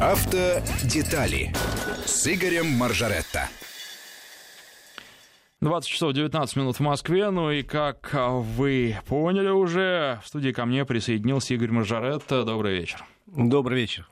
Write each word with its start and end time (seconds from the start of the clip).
Автодетали 0.00 1.50
с 2.04 2.26
Игорем 2.26 2.66
Маржаретто. 2.66 3.48
20 5.62 5.88
часов 5.88 6.12
19 6.12 6.56
минут 6.56 6.76
в 6.76 6.80
Москве. 6.80 7.30
Ну 7.30 7.50
и 7.50 7.62
как 7.62 8.10
вы 8.12 8.98
поняли 9.06 9.48
уже, 9.48 10.20
в 10.22 10.28
студии 10.28 10.50
ко 10.50 10.66
мне 10.66 10.84
присоединился 10.84 11.54
Игорь 11.54 11.70
Маржаретто. 11.70 12.44
Добрый 12.44 12.78
вечер. 12.78 13.06
Добрый 13.26 13.80
вечер. 13.80 14.06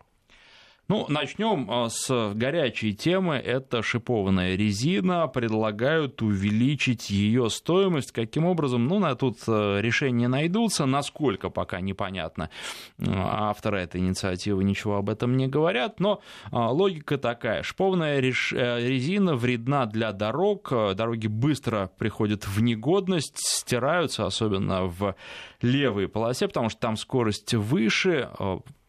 Ну, 0.87 1.07
начнем 1.09 1.71
а, 1.71 1.89
с 1.89 2.33
горячей 2.35 2.93
темы. 2.93 3.37
Это 3.37 3.83
шипованная 3.83 4.55
резина. 4.55 5.27
Предлагают 5.29 6.21
увеличить 6.21 7.09
ее 7.09 7.49
стоимость. 7.49 8.13
Каким 8.13 8.45
образом? 8.45 8.87
Ну, 8.87 8.99
на 8.99 9.15
тут 9.15 9.39
э, 9.47 9.81
решения 9.81 10.29
найдутся. 10.29 10.85
Насколько, 10.85 11.49
пока 11.49 11.81
непонятно. 11.81 12.51
Авторы 12.99 13.81
этой 13.81 14.03
инициативы 14.03 14.63
ничего 14.63 14.97
об 14.97 15.09
этом 15.09 15.39
не 15.39 15.49
говорят. 15.49 16.01
Но 16.01 16.21
а, 16.51 16.71
логика 16.71 17.17
такая. 17.17 17.63
Шипованная 17.63 18.21
э, 18.21 18.87
резина 18.87 19.37
вредна 19.37 19.87
для 19.87 20.13
дорог. 20.13 20.71
Дороги 20.71 21.29
быстро 21.29 21.91
приходят 21.97 22.47
в 22.47 22.63
негодность, 22.63 23.39
стираются, 23.39 24.27
особенно 24.27 24.85
в 24.85 25.15
левой 25.63 26.09
полосе, 26.09 26.47
потому 26.47 26.69
что 26.69 26.79
там 26.81 26.97
скорость 26.99 27.55
выше, 27.55 28.29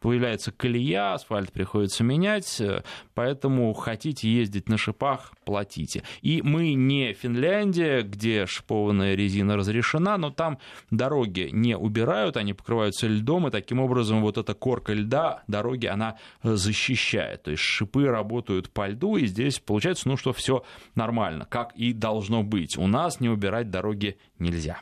появляется 0.05 0.52
колея, 0.52 1.14
асфальт 1.16 1.52
приходится 1.52 2.04
менять, 2.04 2.62
э, 2.62 2.84
поэтому 3.16 3.73
хотите 3.73 4.30
ездить 4.30 4.70
на 4.70 4.78
шипах, 4.78 5.34
платите. 5.45 6.04
И 6.22 6.44
мы 6.44 6.76
не 6.76 7.14
Финляндия, 7.14 8.04
где 8.04 8.45
шипованная 8.45 9.16
резина 9.16 9.58
разрешена, 9.58 10.20
но 10.20 10.30
там 10.30 10.59
дороги 10.91 11.50
не 11.52 11.76
убирают, 11.76 12.38
они 12.38 12.54
покрываются 12.54 13.08
льдом, 13.08 13.48
и 13.48 13.52
таким 13.52 13.80
образом 13.80 14.22
вот 14.22 14.38
эта 14.38 14.54
корка 14.54 14.94
льда 14.94 15.41
дороги, 15.48 15.88
она 15.88 16.20
защищает. 16.44 17.42
То 17.42 17.50
есть 17.50 17.64
шипы 17.64 18.06
работают 18.06 18.70
по 18.70 18.88
льду, 18.88 19.17
и 19.17 19.26
здесь 19.26 19.58
получается, 19.58 20.08
ну, 20.08 20.17
что 20.17 20.33
все 20.33 20.64
нормально, 20.94 21.48
как 21.50 21.76
и 21.76 21.94
должно 21.94 22.44
быть. 22.44 22.78
У 22.78 22.86
нас 22.86 23.20
не 23.20 23.30
убирать 23.30 23.72
дороги 23.72 24.20
нельзя. 24.38 24.78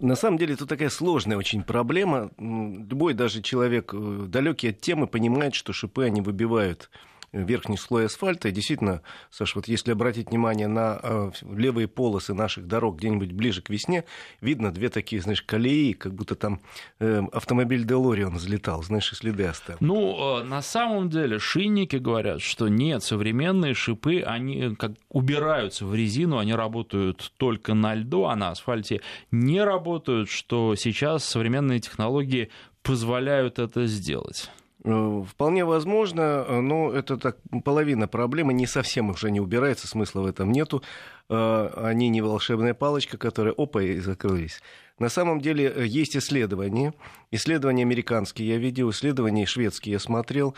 На 0.00 0.14
самом 0.14 0.38
деле 0.38 0.54
это 0.54 0.66
такая 0.66 0.90
сложная 0.90 1.36
очень 1.36 1.64
проблема. 1.64 2.30
Любой 2.38 3.14
даже 3.14 3.42
человек, 3.42 3.92
э, 3.92 4.26
далекий 4.28 4.68
от 4.68 4.80
темы, 4.80 5.08
понимает, 5.08 5.54
что 5.56 5.72
шипы 5.72 6.04
они 6.04 6.20
выбивают 6.20 6.88
верхний 7.32 7.76
слой 7.76 8.06
асфальта. 8.06 8.48
И 8.48 8.52
действительно, 8.52 9.02
Саша, 9.30 9.58
вот 9.58 9.68
если 9.68 9.92
обратить 9.92 10.30
внимание 10.30 10.68
на 10.68 10.98
э, 11.02 11.30
левые 11.42 11.88
полосы 11.88 12.34
наших 12.34 12.66
дорог 12.66 12.98
где-нибудь 12.98 13.32
ближе 13.32 13.62
к 13.62 13.70
весне, 13.70 14.04
видно 14.40 14.72
две 14.72 14.88
такие, 14.88 15.20
знаешь, 15.22 15.42
колеи, 15.42 15.92
как 15.92 16.14
будто 16.14 16.34
там 16.34 16.60
э, 17.00 17.22
автомобиль 17.32 17.84
Делорион 17.84 18.36
взлетал, 18.36 18.82
знаешь, 18.82 19.12
и 19.12 19.14
следы 19.14 19.44
оставил. 19.44 19.78
Ну, 19.80 20.40
э, 20.40 20.44
на 20.44 20.62
самом 20.62 21.10
деле, 21.10 21.38
шинники 21.38 21.96
говорят, 21.96 22.40
что 22.40 22.68
нет, 22.68 23.02
современные 23.02 23.74
шипы, 23.74 24.22
они 24.22 24.74
как 24.76 24.92
убираются 25.08 25.86
в 25.86 25.94
резину, 25.94 26.38
они 26.38 26.54
работают 26.54 27.32
только 27.36 27.74
на 27.74 27.94
льду, 27.94 28.24
а 28.24 28.36
на 28.36 28.50
асфальте 28.50 29.00
не 29.30 29.62
работают, 29.62 30.30
что 30.30 30.74
сейчас 30.74 31.24
современные 31.24 31.80
технологии 31.80 32.50
позволяют 32.82 33.58
это 33.58 33.86
сделать. 33.86 34.50
Э, 34.84 35.24
вполне 35.28 35.64
возможно, 35.64 36.44
э, 36.46 36.60
но 36.60 36.92
это 36.92 37.16
так 37.16 37.38
половина 37.64 38.06
проблемы, 38.06 38.52
не 38.52 38.66
совсем 38.66 39.10
уже 39.10 39.30
не 39.30 39.40
убирается, 39.40 39.88
смысла 39.88 40.20
в 40.20 40.26
этом 40.26 40.52
нету. 40.52 40.82
Э, 41.28 41.70
они 41.76 42.08
не 42.08 42.22
волшебная 42.22 42.74
палочка, 42.74 43.18
которая 43.18 43.54
опа 43.56 43.82
и 43.82 43.98
закрылись. 43.98 44.62
На 44.98 45.08
самом 45.08 45.40
деле 45.40 45.72
есть 45.86 46.16
исследования, 46.16 46.92
исследования 47.30 47.82
американские 47.82 48.48
я 48.48 48.58
видел, 48.58 48.90
исследования 48.90 49.46
шведские 49.46 49.94
я 49.94 49.98
смотрел. 49.98 50.54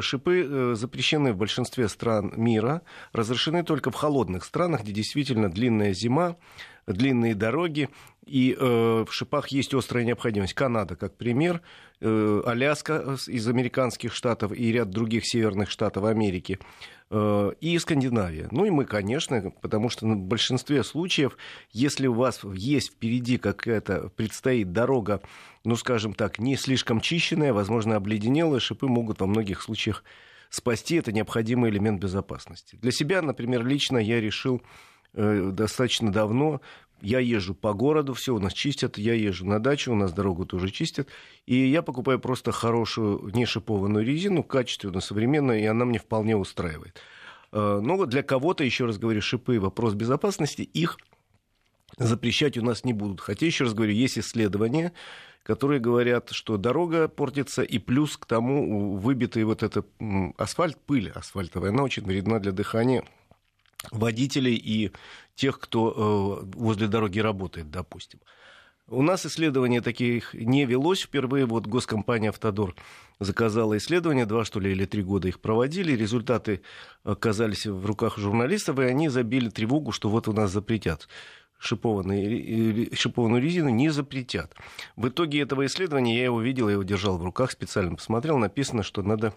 Шипы 0.00 0.72
запрещены 0.74 1.32
в 1.32 1.36
большинстве 1.36 1.88
стран 1.88 2.32
мира, 2.36 2.82
разрешены 3.12 3.62
только 3.62 3.90
в 3.90 3.94
холодных 3.94 4.44
странах, 4.44 4.82
где 4.82 4.92
действительно 4.92 5.50
длинная 5.50 5.92
зима, 5.92 6.36
длинные 6.86 7.34
дороги, 7.34 7.90
и 8.24 8.56
в 8.58 9.08
шипах 9.10 9.48
есть 9.48 9.74
острая 9.74 10.04
необходимость. 10.04 10.54
Канада, 10.54 10.96
как 10.96 11.16
пример, 11.16 11.60
Э, 11.98 12.42
Аляска 12.44 13.16
из 13.26 13.48
американских 13.48 14.12
штатов 14.12 14.52
и 14.52 14.70
ряд 14.70 14.90
других 14.90 15.26
северных 15.26 15.70
штатов 15.70 16.04
Америки 16.04 16.58
э, 17.08 17.52
и 17.58 17.78
Скандинавия. 17.78 18.48
Ну 18.50 18.66
и 18.66 18.70
мы, 18.70 18.84
конечно, 18.84 19.50
потому 19.62 19.88
что 19.88 20.06
в 20.06 20.14
большинстве 20.14 20.84
случаев, 20.84 21.38
если 21.72 22.06
у 22.06 22.12
вас 22.12 22.40
есть 22.52 22.90
впереди 22.92 23.38
какая-то, 23.38 24.10
предстоит 24.10 24.72
дорога, 24.72 25.22
ну, 25.66 25.76
скажем 25.76 26.14
так, 26.14 26.38
не 26.38 26.56
слишком 26.56 27.00
чищенная, 27.00 27.52
возможно, 27.52 27.96
обледенелая, 27.96 28.60
шипы 28.60 28.86
могут 28.86 29.20
во 29.20 29.26
многих 29.26 29.60
случаях 29.60 30.04
спасти. 30.48 30.94
Это 30.96 31.10
необходимый 31.10 31.70
элемент 31.70 32.00
безопасности. 32.00 32.76
Для 32.76 32.92
себя, 32.92 33.20
например, 33.20 33.66
лично 33.66 33.98
я 33.98 34.20
решил 34.20 34.62
э, 35.14 35.50
достаточно 35.52 36.12
давно 36.12 36.60
я 37.02 37.18
езжу 37.18 37.54
по 37.54 37.74
городу, 37.74 38.14
все 38.14 38.34
у 38.34 38.38
нас 38.38 38.52
чистят, 38.52 38.96
я 38.96 39.12
езжу 39.12 39.44
на 39.44 39.58
дачу, 39.58 39.92
у 39.92 39.94
нас 39.94 40.12
дорогу 40.12 40.46
тоже 40.46 40.70
чистят, 40.70 41.08
и 41.44 41.54
я 41.54 41.82
покупаю 41.82 42.18
просто 42.18 42.52
хорошую 42.52 43.30
нешипованную 43.34 44.04
резину, 44.04 44.42
качественную, 44.42 45.02
современную, 45.02 45.60
и 45.60 45.66
она 45.66 45.84
мне 45.84 45.98
вполне 45.98 46.36
устраивает. 46.36 47.00
Э, 47.52 47.80
но 47.82 48.06
для 48.06 48.22
кого-то, 48.22 48.62
еще 48.62 48.86
раз 48.86 48.98
говорю, 48.98 49.20
шипы, 49.20 49.58
вопрос 49.58 49.94
безопасности, 49.94 50.62
их 50.62 50.96
запрещать 51.98 52.58
у 52.58 52.62
нас 52.62 52.84
не 52.84 52.92
будут. 52.92 53.20
Хотя, 53.20 53.46
еще 53.46 53.64
раз 53.64 53.74
говорю, 53.74 53.92
есть 53.92 54.18
исследования, 54.18 54.92
которые 55.46 55.78
говорят, 55.78 56.30
что 56.32 56.56
дорога 56.56 57.06
портится, 57.06 57.62
и 57.62 57.78
плюс 57.78 58.16
к 58.16 58.26
тому 58.26 58.96
выбитый 58.96 59.44
вот 59.44 59.62
этот 59.62 59.86
асфальт, 60.36 60.76
пыль 60.86 61.10
асфальтовая, 61.10 61.70
она 61.70 61.84
очень 61.84 62.02
вредна 62.02 62.40
для 62.40 62.50
дыхания 62.50 63.04
водителей 63.92 64.56
и 64.56 64.90
тех, 65.36 65.60
кто 65.60 66.42
э, 66.42 66.50
возле 66.56 66.88
дороги 66.88 67.20
работает, 67.20 67.70
допустим. 67.70 68.18
У 68.88 69.02
нас 69.02 69.24
исследования 69.24 69.80
таких 69.80 70.34
не 70.34 70.64
велось 70.64 71.02
впервые. 71.02 71.46
Вот 71.46 71.68
госкомпания 71.68 72.30
«Автодор» 72.30 72.74
заказала 73.20 73.76
исследования, 73.76 74.26
два, 74.26 74.44
что 74.44 74.58
ли, 74.58 74.72
или 74.72 74.84
три 74.84 75.02
года 75.02 75.28
их 75.28 75.38
проводили. 75.38 75.92
Результаты 75.92 76.60
оказались 77.04 77.66
в 77.66 77.86
руках 77.86 78.18
журналистов, 78.18 78.80
и 78.80 78.84
они 78.84 79.08
забили 79.08 79.48
тревогу, 79.48 79.92
что 79.92 80.08
вот 80.08 80.26
у 80.26 80.32
нас 80.32 80.50
запретят 80.50 81.08
шипованную, 81.58 82.94
шипованную 82.94 83.42
резину 83.42 83.68
не 83.68 83.88
запретят. 83.90 84.54
В 84.96 85.08
итоге 85.08 85.40
этого 85.40 85.66
исследования 85.66 86.18
я 86.18 86.24
его 86.24 86.40
видел, 86.40 86.68
я 86.68 86.74
его 86.74 86.82
держал 86.82 87.18
в 87.18 87.24
руках, 87.24 87.50
специально 87.50 87.94
посмотрел, 87.94 88.38
написано, 88.38 88.82
что 88.82 89.02
надо 89.02 89.34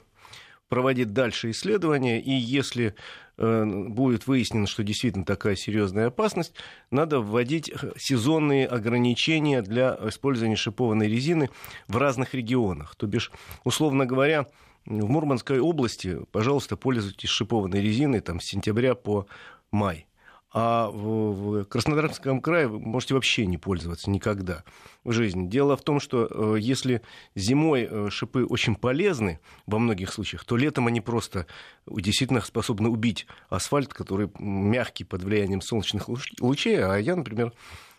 проводить 0.69 1.13
дальше 1.13 1.49
исследования, 1.49 2.21
и 2.21 2.31
если 2.31 2.93
э, 3.37 3.65
будет 3.65 4.27
выяснено, 4.27 4.67
что 4.67 4.83
действительно 4.83 5.25
такая 5.25 5.55
серьезная 5.55 6.07
опасность, 6.07 6.53
надо 6.91 7.19
вводить 7.19 7.73
сезонные 7.97 8.67
ограничения 8.67 9.63
для 9.63 9.97
использования 10.07 10.55
шипованной 10.55 11.07
резины 11.07 11.49
в 11.87 11.97
разных 11.97 12.35
регионах. 12.35 12.95
То 12.95 13.07
бишь, 13.07 13.31
условно 13.63 14.05
говоря, 14.05 14.45
в 14.85 15.09
Мурманской 15.09 15.59
области, 15.59 16.19
пожалуйста, 16.31 16.77
пользуйтесь 16.77 17.29
шипованной 17.29 17.81
резиной 17.81 18.21
там, 18.21 18.39
с 18.39 18.45
сентября 18.45 18.95
по 18.95 19.27
май 19.71 20.05
а 20.51 20.89
в 20.89 21.65
Краснодарском 21.65 22.41
крае 22.41 22.67
вы 22.67 22.79
можете 22.79 23.13
вообще 23.13 23.45
не 23.45 23.57
пользоваться 23.57 24.09
никогда 24.09 24.63
в 25.03 25.11
жизни. 25.11 25.47
Дело 25.47 25.77
в 25.77 25.83
том, 25.83 25.99
что 25.99 26.27
э, 26.29 26.59
если 26.59 27.01
зимой 27.35 27.87
э, 27.89 28.09
шипы 28.09 28.45
очень 28.45 28.75
полезны 28.75 29.39
во 29.67 29.77
многих 29.77 30.11
случаях, 30.11 30.43
то 30.45 30.57
летом 30.57 30.87
они 30.87 31.01
просто 31.01 31.45
действительно 31.85 32.41
способны 32.41 32.89
убить 32.89 33.27
асфальт, 33.49 33.93
который 33.93 34.31
мягкий 34.39 35.03
под 35.03 35.23
влиянием 35.23 35.61
солнечных 35.61 36.09
лучей. 36.39 36.83
А 36.83 36.97
я, 36.97 37.15
например, 37.15 37.53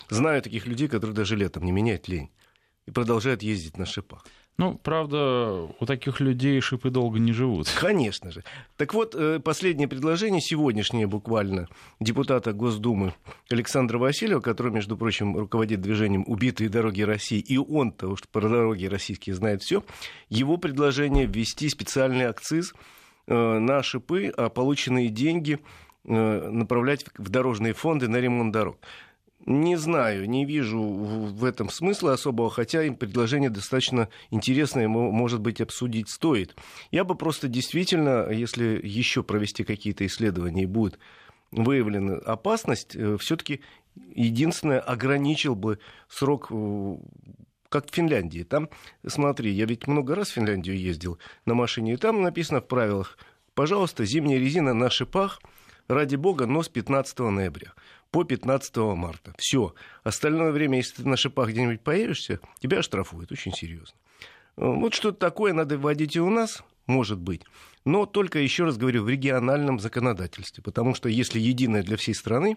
знаю 0.08 0.42
таких 0.42 0.66
людей, 0.66 0.88
которые 0.88 1.14
даже 1.14 1.36
летом 1.36 1.64
не 1.64 1.72
меняют 1.72 2.08
лень 2.08 2.30
и 2.90 2.92
продолжают 2.92 3.42
ездить 3.42 3.78
на 3.78 3.86
шипах. 3.86 4.24
Ну, 4.58 4.74
правда, 4.74 5.68
у 5.78 5.86
таких 5.86 6.20
людей 6.20 6.60
шипы 6.60 6.90
долго 6.90 7.18
не 7.18 7.32
живут. 7.32 7.66
Конечно 7.80 8.30
же. 8.30 8.44
Так 8.76 8.92
вот, 8.92 9.14
э, 9.14 9.40
последнее 9.40 9.88
предложение, 9.88 10.42
сегодняшнее 10.42 11.06
буквально, 11.06 11.68
депутата 11.98 12.52
Госдумы 12.52 13.14
Александра 13.48 13.96
Васильева, 13.96 14.40
который, 14.40 14.70
между 14.70 14.98
прочим, 14.98 15.34
руководит 15.36 15.80
движением 15.80 16.24
«Убитые 16.26 16.68
дороги 16.68 17.00
России», 17.00 17.38
и 17.38 17.56
он, 17.56 17.92
потому 17.92 18.16
что 18.16 18.28
про 18.28 18.48
дороги 18.48 18.84
российские 18.84 19.34
знает 19.34 19.62
все, 19.62 19.82
его 20.28 20.58
предложение 20.58 21.24
ввести 21.24 21.70
специальный 21.70 22.26
акциз 22.26 22.74
э, 23.28 23.58
на 23.58 23.82
шипы, 23.82 24.30
а 24.36 24.50
полученные 24.50 25.08
деньги 25.08 25.58
э, 26.04 26.50
направлять 26.50 27.06
в 27.16 27.30
дорожные 27.30 27.72
фонды 27.72 28.08
на 28.08 28.16
ремонт 28.16 28.52
дорог. 28.52 28.78
Не 29.46 29.76
знаю, 29.76 30.28
не 30.28 30.44
вижу 30.44 30.82
в 30.82 31.44
этом 31.44 31.70
смысла 31.70 32.12
особого, 32.12 32.50
хотя 32.50 32.82
им 32.82 32.94
предложение 32.94 33.48
достаточно 33.48 34.10
интересное, 34.30 34.86
может 34.86 35.40
быть, 35.40 35.62
обсудить 35.62 36.10
стоит. 36.10 36.54
Я 36.90 37.04
бы 37.04 37.14
просто 37.14 37.48
действительно, 37.48 38.28
если 38.30 38.78
еще 38.82 39.22
провести 39.22 39.64
какие-то 39.64 40.04
исследования 40.04 40.64
и 40.64 40.66
будет 40.66 40.98
выявлена 41.52 42.16
опасность, 42.16 42.94
э, 42.94 43.16
все-таки 43.16 43.62
единственное 44.14 44.78
ограничил 44.78 45.54
бы 45.54 45.78
срок, 46.08 46.48
э, 46.50 46.96
как 47.70 47.90
в 47.90 47.94
Финляндии. 47.94 48.42
Там, 48.42 48.68
смотри, 49.06 49.50
я 49.52 49.64
ведь 49.64 49.86
много 49.86 50.14
раз 50.14 50.28
в 50.28 50.34
Финляндию 50.34 50.78
ездил 50.78 51.18
на 51.46 51.54
машине, 51.54 51.94
и 51.94 51.96
там 51.96 52.20
написано 52.20 52.60
в 52.60 52.68
правилах, 52.68 53.16
пожалуйста, 53.54 54.04
зимняя 54.04 54.38
резина 54.38 54.74
на 54.74 54.90
шипах, 54.90 55.40
ради 55.88 56.16
бога, 56.16 56.46
но 56.46 56.62
с 56.62 56.68
15 56.68 57.30
ноября 57.30 57.72
по 58.10 58.24
15 58.24 58.76
марта. 58.76 59.34
Все. 59.38 59.74
Остальное 60.02 60.52
время, 60.52 60.78
если 60.78 61.02
ты 61.02 61.08
на 61.08 61.16
шипах 61.16 61.50
где-нибудь 61.50 61.80
появишься, 61.80 62.40
тебя 62.58 62.78
оштрафуют 62.78 63.32
очень 63.32 63.52
серьезно. 63.52 63.96
Вот 64.56 64.94
что-то 64.94 65.18
такое 65.18 65.52
надо 65.52 65.78
вводить 65.78 66.16
и 66.16 66.20
у 66.20 66.30
нас, 66.30 66.62
может 66.86 67.18
быть. 67.18 67.42
Но 67.84 68.04
только, 68.04 68.38
еще 68.38 68.64
раз 68.64 68.76
говорю, 68.76 69.04
в 69.04 69.08
региональном 69.08 69.78
законодательстве. 69.78 70.62
Потому 70.62 70.94
что 70.94 71.08
если 71.08 71.40
единое 71.40 71.82
для 71.82 71.96
всей 71.96 72.14
страны, 72.14 72.56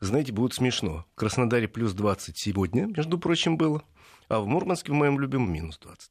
знаете, 0.00 0.32
будет 0.32 0.54
смешно. 0.54 1.04
В 1.12 1.16
Краснодаре 1.16 1.68
плюс 1.68 1.92
20 1.92 2.38
сегодня, 2.38 2.86
между 2.86 3.18
прочим, 3.18 3.56
было. 3.56 3.82
А 4.28 4.40
в 4.40 4.46
Мурманске, 4.46 4.92
в 4.92 4.94
моем 4.94 5.20
любимом, 5.20 5.52
минус 5.52 5.78
20. 5.78 6.10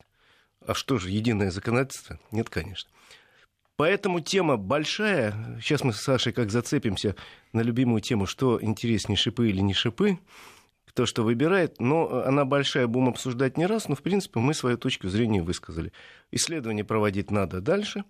А 0.68 0.74
что 0.76 1.00
же, 1.00 1.10
единое 1.10 1.50
законодательство? 1.50 2.20
Нет, 2.32 2.50
конечно. 2.50 2.90
Поэтому 3.82 4.20
тема 4.20 4.58
большая. 4.58 5.34
Сейчас 5.60 5.84
мы 5.84 5.92
с 5.92 6.02
Сашей 6.02 6.34
как 6.34 6.52
зацепимся 6.52 7.16
на 7.52 7.62
любимую 7.62 8.00
тему, 8.00 8.28
что 8.28 8.62
интереснее, 8.62 9.18
шипы 9.18 9.50
или 9.50 9.60
не 9.60 9.74
шипы. 9.74 10.20
Кто 10.86 11.08
что 11.08 11.24
выбирает, 11.24 11.80
но 11.80 12.22
она 12.24 12.46
большая, 12.46 12.86
будем 12.86 13.10
обсуждать 13.10 13.58
не 13.58 13.66
раз, 13.66 13.90
но, 13.90 13.96
в 13.96 14.04
принципе, 14.04 14.40
мы 14.40 14.54
свою 14.54 14.78
точку 14.78 15.10
зрения 15.10 15.42
высказали. 15.42 15.94
Исследование 16.30 16.84
проводить 16.84 17.32
надо 17.32 17.60
дальше, 17.60 18.04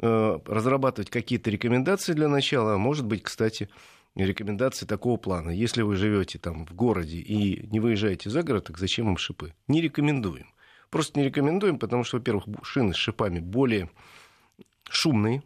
э, 0.00 0.38
разрабатывать 0.44 1.08
какие-то 1.08 1.48
рекомендации 1.48 2.12
для 2.12 2.28
начала, 2.28 2.74
а 2.74 2.76
может 2.76 3.06
быть, 3.06 3.22
кстати, 3.22 3.70
рекомендации 4.14 4.84
такого 4.84 5.16
плана. 5.16 5.48
Если 5.48 5.80
вы 5.80 5.96
живете 5.96 6.38
там 6.38 6.66
в 6.66 6.74
городе 6.74 7.16
и 7.16 7.66
не 7.68 7.80
выезжаете 7.80 8.28
за 8.28 8.42
город, 8.42 8.64
так 8.66 8.76
зачем 8.76 9.06
вам 9.06 9.16
шипы? 9.16 9.54
Не 9.68 9.80
рекомендуем. 9.80 10.48
Просто 10.90 11.18
не 11.18 11.24
рекомендуем, 11.24 11.78
потому 11.78 12.04
что, 12.04 12.18
во-первых, 12.18 12.44
шины 12.62 12.92
с 12.92 12.98
шипами 12.98 13.38
более 13.38 13.88
шумные. 14.94 15.42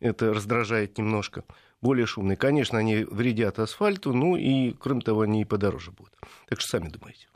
Это 0.00 0.32
раздражает 0.32 0.98
немножко. 0.98 1.44
Более 1.82 2.06
шумные. 2.06 2.36
Конечно, 2.36 2.78
они 2.78 3.04
вредят 3.04 3.58
асфальту, 3.58 4.12
ну 4.12 4.36
и, 4.36 4.72
кроме 4.72 5.00
того, 5.00 5.22
они 5.22 5.42
и 5.42 5.44
подороже 5.44 5.92
будут. 5.92 6.14
Так 6.48 6.60
что 6.60 6.78
сами 6.78 6.88
думайте. 6.88 7.28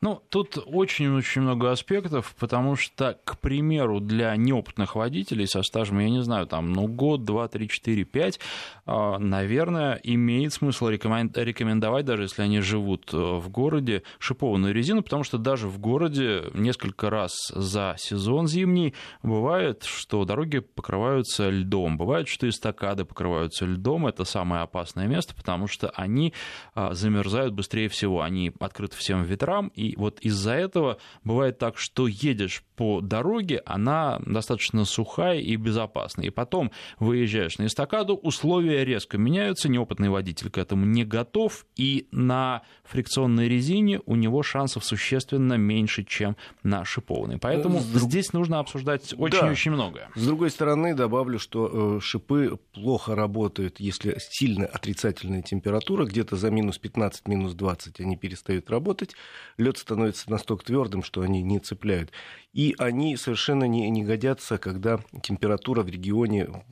Ну, 0.00 0.22
тут 0.28 0.58
очень-очень 0.66 1.40
много 1.40 1.70
аспектов, 1.70 2.34
потому 2.38 2.76
что, 2.76 3.18
к 3.24 3.38
примеру, 3.38 4.00
для 4.00 4.36
неопытных 4.36 4.96
водителей 4.96 5.46
со 5.46 5.62
стажем, 5.62 5.98
я 5.98 6.10
не 6.10 6.22
знаю, 6.22 6.46
там, 6.46 6.74
ну, 6.74 6.86
год, 6.86 7.24
два, 7.24 7.48
три, 7.48 7.68
четыре, 7.70 8.04
пять, 8.04 8.38
а, 8.84 9.18
наверное, 9.18 9.98
имеет 10.02 10.52
смысл 10.52 10.88
рекомендовать, 10.88 12.04
даже 12.04 12.24
если 12.24 12.42
они 12.42 12.60
живут 12.60 13.14
э, 13.14 13.16
в 13.16 13.48
городе, 13.48 14.02
шипованную 14.18 14.74
резину, 14.74 15.02
потому 15.02 15.24
что 15.24 15.38
даже 15.38 15.68
в 15.68 15.78
городе 15.78 16.50
несколько 16.52 17.08
раз 17.08 17.32
за 17.54 17.94
сезон 17.96 18.46
зимний 18.46 18.92
бывает, 19.22 19.84
что 19.84 20.26
дороги 20.26 20.58
покрываются 20.58 21.48
льдом, 21.48 21.96
бывает, 21.96 22.28
что 22.28 22.46
эстакады 22.46 23.06
покрываются 23.06 23.64
льдом, 23.64 24.06
это 24.06 24.24
самое 24.24 24.62
опасное 24.62 25.06
место, 25.06 25.34
потому 25.34 25.66
что 25.66 25.88
они 25.90 26.34
а, 26.74 26.92
замерзают 26.92 27.54
быстрее 27.54 27.88
всего, 27.88 28.20
они 28.20 28.52
открыты 28.60 28.96
всем 28.96 29.22
ветрам, 29.22 29.68
и 29.68 29.83
вот 29.96 30.20
из-за 30.20 30.52
этого 30.52 30.98
бывает 31.22 31.58
так, 31.58 31.76
что 31.76 32.06
едешь 32.06 32.64
по 32.76 33.00
дороге, 33.00 33.62
она 33.66 34.20
достаточно 34.26 34.84
сухая 34.84 35.38
и 35.38 35.56
безопасная. 35.56 36.26
И 36.26 36.30
потом 36.30 36.72
выезжаешь 36.98 37.58
на 37.58 37.66
эстакаду, 37.66 38.14
условия 38.14 38.84
резко 38.84 39.18
меняются, 39.18 39.68
неопытный 39.68 40.08
водитель 40.08 40.50
к 40.50 40.58
этому 40.58 40.84
не 40.84 41.04
готов, 41.04 41.66
и 41.76 42.08
на 42.10 42.62
фрикционной 42.84 43.48
резине 43.48 44.00
у 44.06 44.16
него 44.16 44.42
шансов 44.42 44.84
существенно 44.84 45.54
меньше, 45.54 46.04
чем 46.04 46.36
на 46.62 46.84
шипованной. 46.84 47.38
Поэтому 47.38 47.80
С... 47.80 47.84
здесь 47.84 48.32
нужно 48.32 48.58
обсуждать 48.58 49.14
очень-очень 49.16 49.70
да. 49.72 49.76
многое. 49.76 50.10
С 50.14 50.26
другой 50.26 50.50
стороны, 50.50 50.94
добавлю, 50.94 51.38
что 51.38 51.96
э, 51.96 52.00
шипы 52.00 52.58
плохо 52.72 53.14
работают, 53.14 53.80
если 53.80 54.16
сильно 54.18 54.66
отрицательная 54.66 55.42
температура, 55.42 56.04
где-то 56.04 56.36
за 56.36 56.50
минус 56.50 56.78
15, 56.78 57.28
минус 57.28 57.54
20 57.54 58.00
они 58.00 58.16
перестают 58.16 58.70
работать, 58.70 59.14
лед 59.58 59.73
становится 59.78 60.30
настолько 60.30 60.64
твердым, 60.64 61.02
что 61.02 61.22
они 61.22 61.42
не 61.42 61.58
цепляют. 61.58 62.12
И 62.52 62.74
они 62.78 63.16
совершенно 63.16 63.64
не, 63.64 63.88
не 63.90 64.04
годятся, 64.04 64.58
когда 64.58 65.00
температура 65.22 65.82
в 65.82 65.88
регионе 65.88 66.64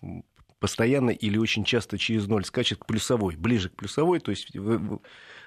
постоянно 0.59 1.11
или 1.11 1.39
очень 1.39 1.65
часто 1.65 1.99
через 1.99 2.29
ноль 2.29 2.45
скачет 2.45 2.79
к 2.79 2.87
плюсовой, 2.87 3.37
ближе 3.37 3.69
к 3.69 3.77
плюсовой, 3.77 4.21
то 4.21 4.31
есть 4.31 4.55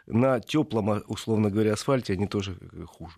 на 0.07 0.39
теплом, 0.41 1.03
условно 1.07 1.49
говоря, 1.49 1.73
асфальте 1.73 2.13
они 2.13 2.27
тоже 2.27 2.57
хуже. 2.85 3.15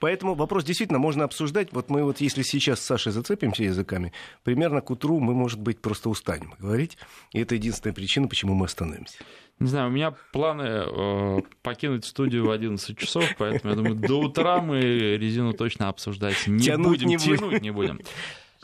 Поэтому 0.00 0.34
вопрос 0.34 0.64
действительно 0.64 0.98
можно 0.98 1.24
обсуждать. 1.24 1.72
Вот 1.72 1.90
мы 1.90 2.04
вот 2.04 2.20
если 2.20 2.42
сейчас 2.42 2.80
с 2.80 2.84
Сашей 2.84 3.12
зацепимся 3.12 3.64
языками, 3.64 4.12
примерно 4.42 4.80
к 4.80 4.90
утру 4.90 5.20
мы, 5.20 5.34
может 5.34 5.60
быть, 5.60 5.80
просто 5.80 6.08
устанем 6.08 6.54
говорить. 6.58 6.98
И 7.32 7.40
это 7.40 7.54
единственная 7.54 7.94
причина, 7.94 8.28
почему 8.28 8.54
мы 8.54 8.66
остановимся. 8.66 9.18
Не 9.60 9.68
знаю, 9.68 9.88
у 9.88 9.92
меня 9.92 10.14
планы 10.32 10.62
э, 10.62 11.38
покинуть 11.62 12.04
студию 12.04 12.46
в 12.46 12.50
11 12.50 12.98
часов, 12.98 13.24
поэтому 13.38 13.72
я 13.72 13.76
думаю, 13.76 13.94
до 13.94 14.20
утра 14.20 14.60
мы 14.60 14.80
резину 14.80 15.52
точно 15.52 15.88
обсуждать 15.88 16.46
не 16.46 16.64
Тянуть 16.64 16.88
будем, 16.88 17.08
не 17.08 17.18
тянуть 17.18 17.62
не 17.62 17.70
будем. 17.70 18.00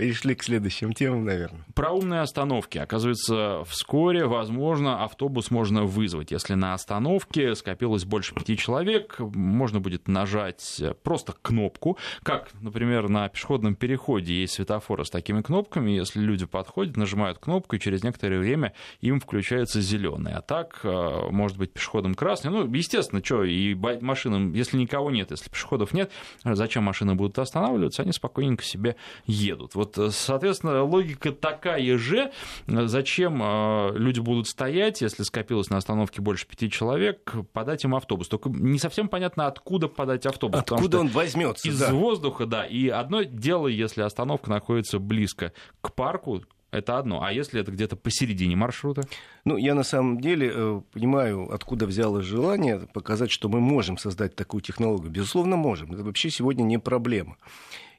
Перешли 0.01 0.35
к 0.35 0.43
следующим 0.43 0.95
темам, 0.95 1.27
наверное. 1.27 1.67
Про 1.75 1.91
умные 1.91 2.23
остановки. 2.23 2.79
Оказывается, 2.79 3.65
вскоре, 3.67 4.25
возможно, 4.25 5.05
автобус 5.05 5.51
можно 5.51 5.85
вызвать. 5.85 6.31
Если 6.31 6.55
на 6.55 6.73
остановке 6.73 7.55
скопилось 7.55 8.07
больше 8.07 8.35
пяти 8.35 8.57
человек, 8.57 9.17
можно 9.19 9.79
будет 9.79 10.09
нажать 10.09 10.83
просто 11.03 11.35
кнопку. 11.43 11.99
Как, 12.23 12.49
например, 12.63 13.11
на 13.11 13.29
пешеходном 13.29 13.75
переходе 13.75 14.41
есть 14.41 14.55
светофоры 14.55 15.05
с 15.05 15.11
такими 15.11 15.43
кнопками. 15.43 15.91
Если 15.91 16.21
люди 16.21 16.47
подходят, 16.47 16.97
нажимают 16.97 17.39
кнопку, 17.39 17.77
и 17.77 17.79
через 17.79 18.03
некоторое 18.03 18.39
время 18.39 18.73
им 19.03 19.21
включается 19.21 19.83
зеленый. 19.83 20.33
А 20.33 20.41
так, 20.41 20.81
э, 20.83 21.29
может 21.31 21.59
быть, 21.59 21.75
пешеходом 21.75 22.15
красный. 22.15 22.51
Ну, 22.51 22.67
естественно, 22.73 23.23
что, 23.23 23.45
и 23.45 23.75
машинам, 23.75 24.55
если 24.55 24.79
никого 24.79 25.11
нет, 25.11 25.31
если 25.31 25.51
пешеходов 25.51 25.93
нет, 25.93 26.11
зачем 26.43 26.85
машины 26.85 27.15
будут 27.17 27.39
останавливаться, 27.39 28.01
они 28.01 28.13
спокойненько 28.13 28.65
себе 28.65 28.97
едут. 29.27 29.75
Вот 29.75 29.90
вот, 29.97 30.15
соответственно, 30.15 30.83
логика 30.83 31.33
такая 31.33 31.99
же. 31.99 32.33
Зачем 32.67 33.41
э, 33.43 33.93
люди 33.97 34.21
будут 34.21 34.49
стоять, 34.49 35.01
если 35.01 35.23
скопилось 35.23 35.71
на 35.71 35.77
остановке 35.77 36.21
больше 36.21 36.47
пяти 36.47 36.71
человек, 36.71 37.35
подать 37.53 37.85
им 37.85 37.95
автобус? 37.95 38.29
Только 38.29 38.51
не 38.51 38.79
совсем 38.79 39.09
понятно, 39.09 39.47
откуда 39.47 39.89
подать 39.89 40.27
автобус. 40.27 40.61
Откуда 40.61 41.01
он 41.01 41.09
возьмется? 41.09 41.69
Из 41.69 41.79
да. 41.79 41.93
воздуха, 41.93 42.47
да. 42.47 42.65
И 42.65 42.89
одно 42.89 43.23
дело, 43.23 43.67
если 43.67 44.03
остановка 44.03 44.51
находится 44.51 44.99
близко 44.99 45.53
к 45.81 45.95
парку, 45.95 46.43
это 46.71 46.99
одно. 46.99 47.23
А 47.23 47.33
если 47.33 47.61
это 47.61 47.73
где-то 47.73 47.97
посередине 47.97 48.57
маршрута? 48.57 49.03
Ну, 49.45 49.57
я 49.57 49.75
на 49.75 49.83
самом 49.83 50.21
деле 50.21 50.53
э, 50.55 50.81
понимаю, 50.93 51.53
откуда 51.53 51.87
взялось 51.87 52.25
желание 52.25 52.81
показать, 52.93 53.31
что 53.31 53.49
мы 53.49 53.61
можем 53.61 53.99
создать 53.99 54.37
такую 54.37 54.61
технологию. 54.61 55.11
Безусловно, 55.11 55.57
можем. 55.57 55.93
Это 55.93 56.05
вообще 56.05 56.31
сегодня 56.31 56.63
не 56.63 56.79
проблема. 56.79 57.37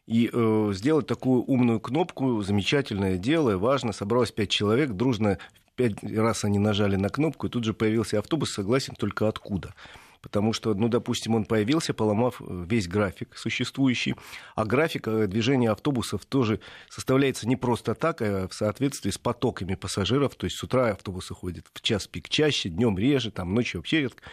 И 0.07 0.29
э, 0.31 0.71
сделать 0.73 1.07
такую 1.07 1.43
умную 1.43 1.79
кнопку, 1.79 2.41
замечательное 2.41 3.17
дело, 3.17 3.57
важно. 3.57 3.93
Собралось 3.93 4.31
пять 4.31 4.49
человек, 4.49 4.91
дружно 4.91 5.37
пять 5.75 6.03
раз 6.03 6.43
они 6.43 6.59
нажали 6.59 6.95
на 6.95 7.09
кнопку, 7.09 7.47
и 7.47 7.49
тут 7.49 7.63
же 7.63 7.73
появился 7.73 8.19
автобус, 8.19 8.51
согласен, 8.51 8.93
только 8.95 9.27
откуда 9.27 9.73
потому 10.21 10.53
что, 10.53 10.73
ну, 10.73 10.87
допустим, 10.87 11.35
он 11.35 11.45
появился, 11.45 11.93
поломав 11.93 12.41
э, 12.41 12.65
весь 12.67 12.87
график 12.87 13.37
существующий, 13.37 14.15
а 14.55 14.65
график 14.65 15.07
э, 15.07 15.27
движения 15.27 15.71
автобусов 15.71 16.25
тоже 16.25 16.59
составляется 16.89 17.47
не 17.47 17.55
просто 17.55 17.95
так, 17.95 18.21
а 18.21 18.47
в 18.47 18.53
соответствии 18.53 19.11
с 19.11 19.17
потоками 19.17 19.75
пассажиров, 19.75 20.35
то 20.35 20.45
есть 20.45 20.57
с 20.57 20.63
утра 20.63 20.89
автобусы 20.91 21.33
ходят 21.33 21.65
в 21.73 21.81
час 21.81 22.07
пик 22.07 22.29
чаще, 22.29 22.69
днем 22.69 22.97
реже, 22.97 23.31
там 23.31 23.53
ночью 23.53 23.79
вообще 23.79 24.01
редко. 24.01 24.23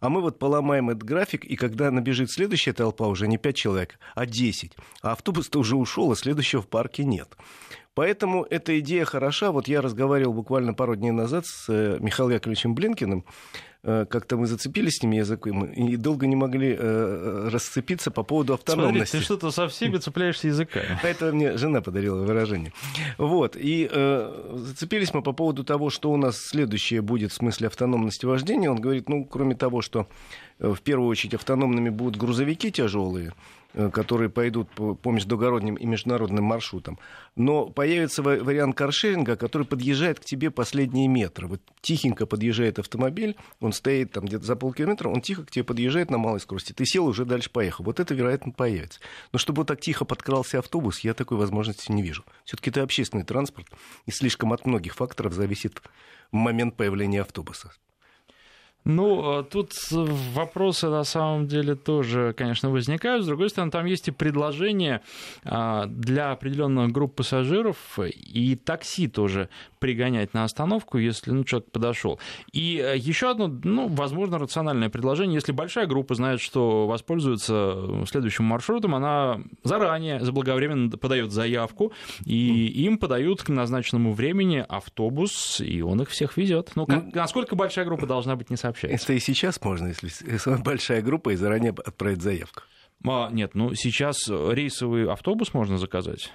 А 0.00 0.08
мы 0.08 0.20
вот 0.20 0.38
поломаем 0.38 0.90
этот 0.90 1.04
график, 1.04 1.44
и 1.44 1.56
когда 1.56 1.90
набежит 1.90 2.30
следующая 2.30 2.72
толпа, 2.72 3.06
уже 3.06 3.26
не 3.28 3.38
5 3.38 3.56
человек, 3.56 3.98
а 4.14 4.26
10, 4.26 4.76
а 5.02 5.12
автобус-то 5.12 5.58
уже 5.58 5.76
ушел, 5.76 6.12
а 6.12 6.16
следующего 6.16 6.62
в 6.62 6.68
парке 6.68 7.04
нет. 7.04 7.36
Поэтому 7.94 8.46
эта 8.48 8.78
идея 8.80 9.04
хороша. 9.04 9.50
Вот 9.50 9.68
я 9.68 9.82
разговаривал 9.82 10.32
буквально 10.32 10.74
пару 10.74 10.94
дней 10.96 11.10
назад 11.10 11.46
с 11.46 11.66
э, 11.68 11.98
Михаилом 12.00 12.32
Яковлевичем 12.32 12.74
Блинкиным, 12.74 13.24
как-то 13.82 14.36
мы 14.36 14.46
зацепились 14.46 14.96
с 14.96 15.02
ними 15.02 15.16
языком 15.16 15.64
и 15.64 15.96
долго 15.96 16.26
не 16.26 16.36
могли 16.36 16.76
э, 16.78 17.48
расцепиться 17.50 18.10
по 18.10 18.22
поводу 18.22 18.54
автономности. 18.54 19.10
Смотри, 19.10 19.20
ты 19.20 19.24
что-то 19.24 19.50
со 19.50 19.68
всеми 19.68 19.96
цепляешься 19.98 20.48
языками. 20.48 20.98
Это 21.02 21.32
мне 21.32 21.56
жена 21.56 21.80
подарила 21.80 22.22
выражение. 22.22 22.72
Вот, 23.16 23.56
и 23.56 23.88
э, 23.90 24.52
зацепились 24.56 25.14
мы 25.14 25.22
по 25.22 25.32
поводу 25.32 25.64
того, 25.64 25.88
что 25.90 26.10
у 26.12 26.16
нас 26.16 26.38
следующее 26.38 27.00
будет 27.00 27.32
в 27.32 27.36
смысле 27.36 27.68
автономности 27.68 28.26
вождения. 28.26 28.70
Он 28.70 28.80
говорит, 28.80 29.08
ну, 29.08 29.24
кроме 29.24 29.54
того, 29.54 29.80
что 29.80 30.06
э, 30.58 30.68
в 30.68 30.80
первую 30.82 31.08
очередь 31.08 31.34
автономными 31.34 31.88
будут 31.88 32.16
грузовики 32.16 32.70
тяжелые, 32.70 33.32
Э, 33.32 33.34
которые 33.72 34.30
пойдут 34.30 34.70
по, 34.70 34.94
по 34.94 35.10
междугородним 35.10 35.76
и 35.76 35.86
международным 35.86 36.44
маршрутам. 36.44 36.98
Но 37.36 37.66
появится 37.66 38.22
вариант 38.22 38.76
каршеринга, 38.76 39.36
который 39.36 39.66
подъезжает 39.66 40.20
к 40.20 40.24
тебе 40.24 40.50
последние 40.50 41.08
метры. 41.08 41.46
Вот 41.46 41.60
тихенько 41.80 42.26
подъезжает 42.26 42.78
автомобиль, 42.78 43.36
он 43.60 43.72
стоит 43.72 44.12
там 44.12 44.24
где-то 44.24 44.44
за 44.44 44.56
полкилометра, 44.56 45.08
он 45.08 45.20
тихо 45.20 45.44
к 45.44 45.50
тебе 45.50 45.64
подъезжает 45.64 46.10
на 46.10 46.18
малой 46.18 46.40
скорости. 46.40 46.72
Ты 46.72 46.84
сел, 46.84 47.06
уже 47.06 47.24
дальше 47.24 47.50
поехал. 47.50 47.84
Вот 47.84 48.00
это, 48.00 48.14
вероятно, 48.14 48.52
появится. 48.52 49.00
Но 49.32 49.38
чтобы 49.38 49.58
вот 49.58 49.68
так 49.68 49.80
тихо 49.80 50.04
подкрался 50.04 50.58
автобус, 50.58 51.00
я 51.00 51.14
такой 51.14 51.38
возможности 51.38 51.92
не 51.92 52.02
вижу. 52.02 52.24
Все-таки 52.44 52.70
это 52.70 52.82
общественный 52.82 53.24
транспорт, 53.24 53.68
и 54.06 54.10
слишком 54.10 54.52
от 54.52 54.66
многих 54.66 54.94
факторов 54.94 55.32
зависит 55.32 55.82
момент 56.32 56.76
появления 56.76 57.22
автобуса. 57.22 57.72
Ну, 58.84 59.40
э, 59.40 59.44
тут 59.44 59.72
вопросы 59.90 60.88
на 60.88 61.04
самом 61.04 61.46
деле 61.46 61.74
тоже, 61.74 62.34
конечно, 62.36 62.70
возникают. 62.70 63.24
С 63.24 63.26
другой 63.26 63.50
стороны, 63.50 63.70
там 63.70 63.84
есть 63.84 64.08
и 64.08 64.10
предложения 64.10 65.02
а, 65.44 65.86
для 65.86 66.32
определенных 66.32 66.90
групп 66.90 67.16
пассажиров 67.16 67.98
и 67.98 68.56
такси 68.56 69.06
тоже 69.06 69.48
пригонять 69.78 70.34
на 70.34 70.44
остановку, 70.44 70.98
если 70.98 71.30
ну, 71.30 71.44
человек 71.44 71.70
подошел. 71.70 72.18
И 72.52 72.82
э, 72.82 72.96
еще 72.96 73.30
одно, 73.30 73.48
ну, 73.48 73.86
возможно, 73.88 74.38
рациональное 74.38 74.88
предложение. 74.88 75.34
Если 75.34 75.52
большая 75.52 75.86
группа 75.86 76.14
знает, 76.14 76.40
что 76.40 76.86
воспользуется 76.86 78.04
следующим 78.06 78.44
маршрутом, 78.44 78.94
она 78.94 79.40
заранее, 79.62 80.20
заблаговременно 80.20 80.90
подает 80.90 81.32
заявку, 81.32 81.92
и 82.24 82.66
им 82.66 82.96
подают 82.98 83.42
к 83.42 83.50
назначенному 83.50 84.14
времени 84.14 84.64
автобус, 84.66 85.60
и 85.60 85.82
он 85.82 86.00
их 86.00 86.08
всех 86.08 86.38
везет. 86.38 86.72
Ну, 86.76 86.86
как, 86.86 87.14
насколько 87.14 87.56
большая 87.56 87.84
группа 87.84 88.06
должна 88.06 88.36
быть, 88.36 88.48
не 88.48 88.56
сообщена 88.56 88.69
сообщается. 88.70 89.04
Это 89.04 89.12
и 89.14 89.20
сейчас 89.20 89.60
можно, 89.62 89.88
если 89.88 90.58
большая 90.62 91.02
группа, 91.02 91.30
и 91.30 91.36
заранее 91.36 91.70
отправить 91.72 92.22
заявку. 92.22 92.62
А, 93.06 93.30
нет, 93.30 93.54
ну 93.54 93.74
сейчас 93.74 94.28
рейсовый 94.28 95.10
автобус 95.10 95.54
можно 95.54 95.78
заказать. 95.78 96.30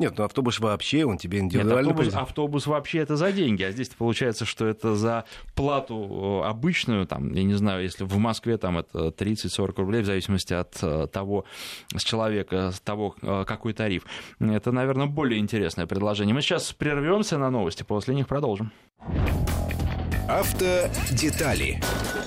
Нет, 0.00 0.14
ну 0.16 0.24
автобус 0.24 0.58
вообще, 0.60 1.04
он 1.04 1.18
тебе 1.18 1.40
индивидуально... 1.40 1.88
Нет, 1.88 1.98
автобус, 1.98 2.14
автобус 2.14 2.66
вообще 2.66 3.00
это 3.00 3.16
за 3.16 3.32
деньги, 3.32 3.64
а 3.64 3.70
здесь 3.70 3.90
получается, 3.90 4.46
что 4.46 4.66
это 4.66 4.94
за 4.94 5.26
плату 5.54 6.40
э, 6.42 6.48
обычную, 6.48 7.06
там, 7.06 7.34
я 7.34 7.42
не 7.42 7.52
знаю, 7.52 7.82
если 7.82 8.04
в 8.04 8.16
Москве 8.16 8.56
там 8.56 8.78
это 8.78 9.08
30-40 9.08 9.74
рублей, 9.76 10.00
в 10.00 10.06
зависимости 10.06 10.54
от 10.54 10.82
э, 10.82 11.06
того, 11.12 11.44
с 11.94 12.02
человека, 12.02 12.70
с 12.70 12.80
того, 12.80 13.14
э, 13.20 13.44
какой 13.46 13.74
тариф. 13.74 14.06
Это, 14.38 14.72
наверное, 14.72 15.06
более 15.06 15.38
интересное 15.38 15.86
предложение. 15.86 16.34
Мы 16.34 16.40
сейчас 16.40 16.72
прервемся 16.72 17.36
на 17.36 17.50
новости, 17.50 17.82
после 17.82 18.14
них 18.14 18.26
продолжим. 18.26 18.72
Автодетали 20.30 21.80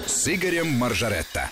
с 0.06 0.28
Игорем 0.28 0.68
Маржаретто. 0.68 1.50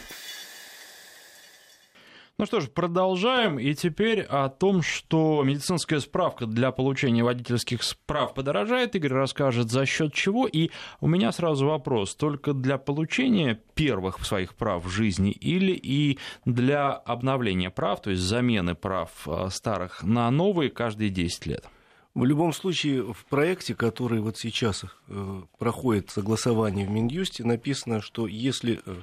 Ну 2.38 2.46
что 2.46 2.60
ж, 2.60 2.68
продолжаем. 2.68 3.58
И 3.58 3.74
теперь 3.74 4.24
о 4.24 4.50
том, 4.50 4.82
что 4.82 5.44
медицинская 5.46 6.02
справка 6.02 6.48
для 6.48 6.74
получения 6.74 7.24
водительских 7.24 7.84
справ 7.84 8.34
подорожает. 8.34 8.98
Игорь 8.98 9.14
расскажет, 9.14 9.72
за 9.72 9.86
счет 9.86 10.14
чего. 10.14 10.46
И 10.46 10.72
у 11.00 11.08
меня 11.08 11.32
сразу 11.32 11.68
вопрос. 11.68 12.16
Только 12.16 12.52
для 12.52 12.78
получения 12.78 13.58
первых 13.74 14.20
своих 14.26 14.56
прав 14.56 14.84
в 14.84 14.90
жизни 14.90 15.32
или 15.32 15.72
и 15.72 16.20
для 16.44 16.92
обновления 16.92 17.70
прав, 17.70 18.02
то 18.02 18.10
есть 18.10 18.24
замены 18.24 18.76
прав 18.76 19.10
э, 19.26 19.48
старых 19.50 20.04
на 20.04 20.30
новые 20.30 20.70
каждые 20.70 21.12
10 21.12 21.46
лет? 21.46 21.66
В 22.14 22.26
любом 22.26 22.52
случае, 22.52 23.14
в 23.14 23.26
проекте, 23.26 23.74
который 23.74 24.20
вот 24.20 24.38
сейчас 24.38 24.84
э, 25.08 25.42
проходит 25.58 26.10
согласование 26.10 26.86
в 26.86 26.90
Минюсте, 26.90 27.46
написано, 27.46 28.02
что 28.02 28.28
если 28.28 28.82
э, 28.86 28.96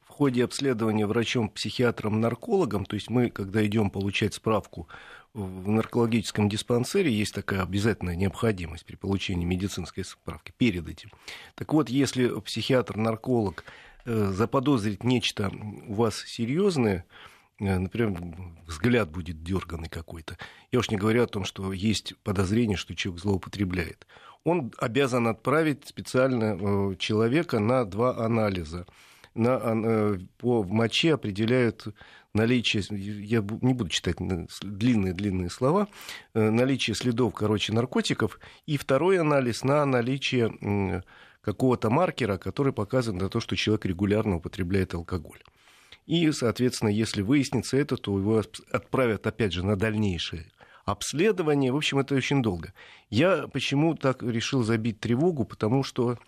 в 0.00 0.08
ходе 0.08 0.42
обследования 0.44 1.06
врачом-психиатром-наркологом, 1.06 2.86
то 2.86 2.94
есть 2.94 3.10
мы, 3.10 3.28
когда 3.28 3.64
идем 3.66 3.90
получать 3.90 4.32
справку 4.32 4.88
в 5.34 5.68
наркологическом 5.68 6.48
диспансере, 6.48 7.12
есть 7.12 7.34
такая 7.34 7.62
обязательная 7.62 8.16
необходимость 8.16 8.86
при 8.86 8.96
получении 8.96 9.44
медицинской 9.44 10.02
справки 10.04 10.54
перед 10.56 10.88
этим. 10.88 11.10
Так 11.54 11.74
вот, 11.74 11.90
если 11.90 12.28
психиатр-нарколог 12.40 13.64
э, 14.06 14.32
заподозрит 14.32 15.04
нечто 15.04 15.52
у 15.86 15.92
вас 15.92 16.24
серьезное, 16.26 17.04
например, 17.58 18.20
взгляд 18.66 19.10
будет 19.10 19.42
дерганный 19.42 19.88
какой-то. 19.88 20.36
Я 20.70 20.78
уж 20.78 20.90
не 20.90 20.96
говорю 20.96 21.22
о 21.22 21.26
том, 21.26 21.44
что 21.44 21.72
есть 21.72 22.14
подозрение, 22.24 22.76
что 22.76 22.94
человек 22.94 23.22
злоупотребляет. 23.22 24.06
Он 24.44 24.72
обязан 24.78 25.28
отправить 25.28 25.86
специально 25.86 26.58
э, 26.58 26.96
человека 26.96 27.60
на 27.60 27.84
два 27.84 28.16
анализа. 28.16 28.86
На, 29.34 29.60
э, 29.62 30.18
по 30.38 30.64
моче 30.64 31.14
определяют 31.14 31.86
наличие, 32.34 32.82
я 32.90 33.44
не 33.60 33.74
буду 33.74 33.90
читать 33.90 34.16
длинные-длинные 34.62 35.50
слова, 35.50 35.88
наличие 36.34 36.94
следов, 36.94 37.34
короче, 37.34 37.72
наркотиков, 37.72 38.40
и 38.66 38.76
второй 38.76 39.20
анализ 39.20 39.64
на 39.64 39.84
наличие 39.84 41.02
какого-то 41.42 41.90
маркера, 41.90 42.38
который 42.38 42.72
показывает 42.72 43.22
на 43.22 43.28
то, 43.28 43.40
что 43.40 43.56
человек 43.56 43.84
регулярно 43.84 44.36
употребляет 44.36 44.94
алкоголь. 44.94 45.42
И, 46.06 46.30
соответственно, 46.32 46.90
если 46.90 47.22
выяснится 47.22 47.76
это, 47.76 47.96
то 47.96 48.18
его 48.18 48.42
отправят, 48.70 49.26
опять 49.26 49.52
же, 49.52 49.64
на 49.64 49.76
дальнейшее 49.76 50.50
обследование. 50.84 51.72
В 51.72 51.76
общем, 51.76 51.98
это 51.98 52.14
очень 52.14 52.42
долго. 52.42 52.72
Я 53.08 53.46
почему 53.48 53.94
так 53.94 54.22
решил 54.22 54.62
забить 54.64 54.98
тревогу? 55.00 55.44
Потому 55.44 55.84
что 55.84 56.18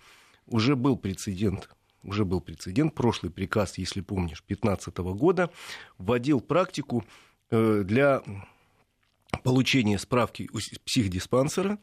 уже 0.46 0.76
был 0.76 0.96
прецедент 0.96 1.68
уже 2.04 2.24
был 2.24 2.40
прецедент, 2.40 2.94
прошлый 2.94 3.32
приказ, 3.32 3.78
если 3.78 4.00
помнишь, 4.00 4.42
2015 4.46 4.96
года, 4.98 5.50
вводил 5.98 6.40
практику 6.40 7.04
э, 7.50 7.82
для 7.84 8.22
получения 9.42 9.98
справки 9.98 10.48
у 10.52 10.58
психдиспансера 10.84 11.78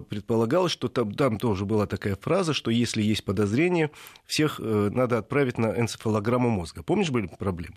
предполагалось, 0.00 0.72
что 0.72 0.88
там, 0.88 1.14
там 1.14 1.38
тоже 1.38 1.64
была 1.64 1.86
такая 1.86 2.16
фраза, 2.16 2.52
что 2.52 2.70
если 2.70 3.02
есть 3.02 3.24
подозрение, 3.24 3.90
всех 4.26 4.60
э, 4.60 4.90
надо 4.92 5.18
отправить 5.18 5.58
на 5.58 5.78
энцефалограмму 5.78 6.48
мозга. 6.48 6.82
Помнишь, 6.82 7.10
были 7.10 7.26
проблемы? 7.26 7.76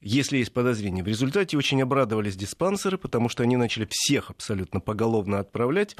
если 0.00 0.38
есть 0.38 0.52
подозрение. 0.52 1.02
В 1.02 1.08
результате 1.08 1.56
очень 1.56 1.82
обрадовались 1.82 2.36
диспансеры, 2.36 2.98
потому 2.98 3.28
что 3.28 3.42
они 3.42 3.56
начали 3.56 3.86
всех 3.90 4.30
абсолютно 4.30 4.80
поголовно 4.80 5.40
отправлять, 5.40 5.96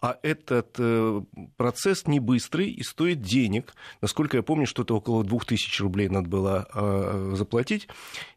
а 0.00 0.18
этот 0.22 0.76
э, 0.78 1.22
процесс 1.56 2.06
не 2.06 2.18
быстрый 2.18 2.70
и 2.70 2.82
стоит 2.82 3.20
денег. 3.20 3.74
Насколько 4.00 4.38
я 4.38 4.42
помню, 4.42 4.66
что-то 4.66 4.96
около 4.96 5.22
2000 5.22 5.82
рублей 5.82 6.08
надо 6.08 6.28
было 6.28 6.66
э, 6.72 7.32
заплатить. 7.36 7.88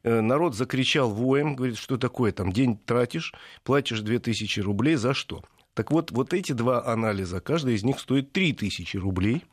Э, 0.04 0.20
народ 0.20 0.56
закричал 0.56 1.10
воем, 1.10 1.56
говорит, 1.56 1.78
что 1.78 1.98
такое, 1.98 2.32
там 2.32 2.52
день 2.52 2.78
тратишь, 2.78 3.34
платишь 3.64 4.02
2000 4.02 4.60
рублей, 4.60 4.96
за 4.96 5.14
что? 5.14 5.44
Так 5.76 5.92
вот, 5.92 6.12
вот 6.12 6.34
эти 6.34 6.54
два 6.54 6.86
анализа, 6.88 7.42
каждый 7.42 7.76
из 7.76 7.84
них 7.84 8.00
стоит 8.00 8.32
3000 8.32 8.98
рублей. 8.98 9.44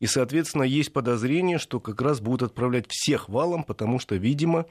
И, 0.00 0.06
соответственно, 0.06 0.64
есть 0.64 0.92
подозрение, 0.92 1.58
что 1.58 1.80
как 1.80 2.02
раз 2.02 2.20
будут 2.20 2.42
отправлять 2.42 2.86
всех 2.88 3.28
валом, 3.28 3.64
потому 3.64 3.98
что, 3.98 4.16
видимо, 4.16 4.66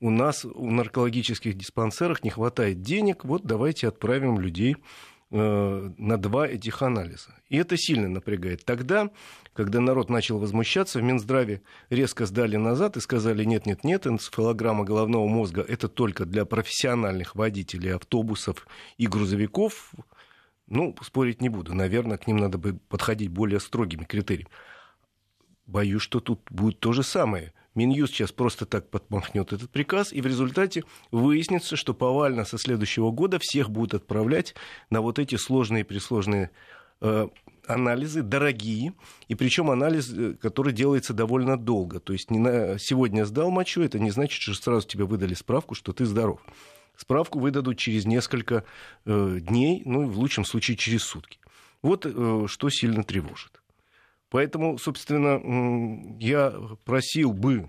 у 0.00 0.10
нас 0.10 0.44
в 0.44 0.70
наркологических 0.70 1.56
диспансерах 1.56 2.22
не 2.22 2.30
хватает 2.30 2.82
денег, 2.82 3.24
вот 3.24 3.44
давайте 3.44 3.88
отправим 3.88 4.40
людей 4.40 4.76
э, 5.30 5.90
на 5.96 6.16
два 6.18 6.48
этих 6.48 6.82
анализа. 6.82 7.30
И 7.48 7.56
это 7.56 7.76
сильно 7.78 8.08
напрягает. 8.08 8.64
Тогда, 8.64 9.10
когда 9.54 9.78
народ 9.78 10.10
начал 10.10 10.38
возмущаться, 10.38 10.98
в 10.98 11.02
Минздраве 11.02 11.62
резко 11.88 12.26
сдали 12.26 12.56
назад 12.56 12.96
и 12.96 13.00
сказали, 13.00 13.44
нет-нет-нет, 13.44 14.08
энцефалограмма 14.08 14.84
головного 14.84 15.28
мозга 15.28 15.64
это 15.66 15.88
только 15.88 16.26
для 16.26 16.44
профессиональных 16.44 17.36
водителей 17.36 17.94
автобусов 17.94 18.66
и 18.98 19.06
грузовиков, 19.06 19.92
ну, 20.72 20.96
спорить 21.02 21.42
не 21.42 21.50
буду. 21.50 21.74
Наверное, 21.74 22.16
к 22.16 22.26
ним 22.26 22.38
надо 22.38 22.56
бы 22.56 22.78
подходить 22.88 23.28
более 23.28 23.60
строгими 23.60 24.04
критериями. 24.04 24.50
Боюсь, 25.66 26.02
что 26.02 26.20
тут 26.20 26.40
будет 26.50 26.80
то 26.80 26.92
же 26.92 27.02
самое. 27.02 27.52
Минюст 27.74 28.14
сейчас 28.14 28.32
просто 28.32 28.66
так 28.66 28.90
подмахнет 28.90 29.52
этот 29.52 29.70
приказ, 29.70 30.12
и 30.12 30.20
в 30.20 30.26
результате 30.26 30.84
выяснится, 31.10 31.76
что 31.76 31.94
повально 31.94 32.44
со 32.44 32.58
следующего 32.58 33.10
года 33.10 33.38
всех 33.38 33.70
будут 33.70 33.94
отправлять 33.94 34.54
на 34.90 35.00
вот 35.00 35.18
эти 35.18 35.36
сложные 35.36 35.82
и 35.82 35.84
присложные 35.84 36.50
э, 37.00 37.28
анализы, 37.66 38.22
дорогие, 38.22 38.94
и 39.28 39.34
причем 39.34 39.70
анализ, 39.70 40.10
э, 40.12 40.34
который 40.34 40.72
делается 40.72 41.14
довольно 41.14 41.56
долго. 41.58 42.00
То 42.00 42.12
есть 42.12 42.30
не 42.30 42.38
на... 42.38 42.78
сегодня 42.78 43.24
сдал 43.24 43.50
мочу, 43.50 43.82
это 43.82 43.98
не 43.98 44.10
значит, 44.10 44.40
что 44.40 44.54
сразу 44.54 44.86
тебе 44.86 45.04
выдали 45.04 45.34
справку, 45.34 45.74
что 45.74 45.92
ты 45.92 46.04
здоров. 46.06 46.40
Справку 47.02 47.40
выдадут 47.40 47.78
через 47.78 48.04
несколько 48.04 48.62
э, 49.06 49.38
дней, 49.40 49.82
ну, 49.84 50.08
в 50.08 50.16
лучшем 50.20 50.44
случае 50.44 50.76
через 50.76 51.02
сутки. 51.02 51.40
Вот 51.82 52.06
э, 52.06 52.44
что 52.46 52.70
сильно 52.70 53.02
тревожит. 53.02 53.60
Поэтому, 54.30 54.78
собственно, 54.78 55.40
я 56.20 56.54
просил 56.84 57.32
бы 57.32 57.68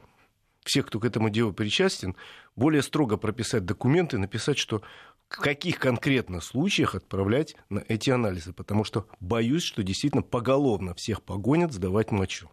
всех, 0.64 0.86
кто 0.86 1.00
к 1.00 1.06
этому 1.06 1.32
делу 1.32 1.52
причастен, 1.52 2.16
более 2.56 2.84
строго 2.84 3.18
прописать 3.18 3.66
документы, 3.66 4.20
написать, 4.20 4.60
что 4.60 4.84
в 5.30 5.38
каких 5.38 5.80
конкретно 5.80 6.40
случаях 6.40 6.94
отправлять 6.94 7.56
на 7.70 7.84
эти 7.88 8.12
анализы, 8.12 8.54
потому 8.54 8.84
что 8.84 9.08
боюсь, 9.20 9.64
что 9.64 9.82
действительно 9.82 10.22
поголовно 10.22 10.94
всех 10.94 11.24
погонят 11.24 11.74
сдавать 11.74 12.12
мочу, 12.12 12.52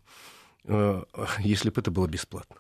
э, 0.65 1.03
если 1.41 1.69
бы 1.69 1.79
это 1.83 1.91
было 1.91 2.07
бесплатно. 2.07 2.57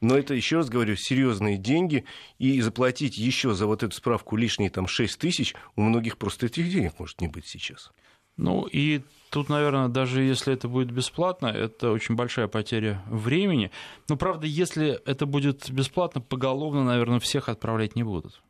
Но 0.00 0.16
это, 0.16 0.34
еще 0.34 0.56
раз 0.56 0.68
говорю, 0.68 0.96
серьезные 0.96 1.56
деньги, 1.56 2.04
и 2.38 2.60
заплатить 2.60 3.18
еще 3.18 3.54
за 3.54 3.66
вот 3.66 3.82
эту 3.82 3.94
справку 3.94 4.36
лишние 4.36 4.70
там 4.70 4.86
6 4.86 5.18
тысяч, 5.18 5.54
у 5.76 5.82
многих 5.82 6.18
просто 6.18 6.46
этих 6.46 6.70
денег 6.70 6.98
может 6.98 7.20
не 7.20 7.28
быть 7.28 7.46
сейчас. 7.46 7.90
Ну 8.36 8.66
и 8.66 9.02
тут, 9.30 9.48
наверное, 9.48 9.88
даже 9.88 10.22
если 10.22 10.52
это 10.52 10.68
будет 10.68 10.90
бесплатно, 10.90 11.46
это 11.46 11.90
очень 11.90 12.16
большая 12.16 12.48
потеря 12.48 13.02
времени. 13.06 13.70
Но, 14.08 14.16
правда, 14.16 14.46
если 14.46 15.00
это 15.06 15.26
будет 15.26 15.70
бесплатно, 15.70 16.20
поголовно, 16.20 16.84
наверное, 16.84 17.20
всех 17.20 17.48
отправлять 17.48 17.94
не 17.94 18.02
будут. 18.02 18.42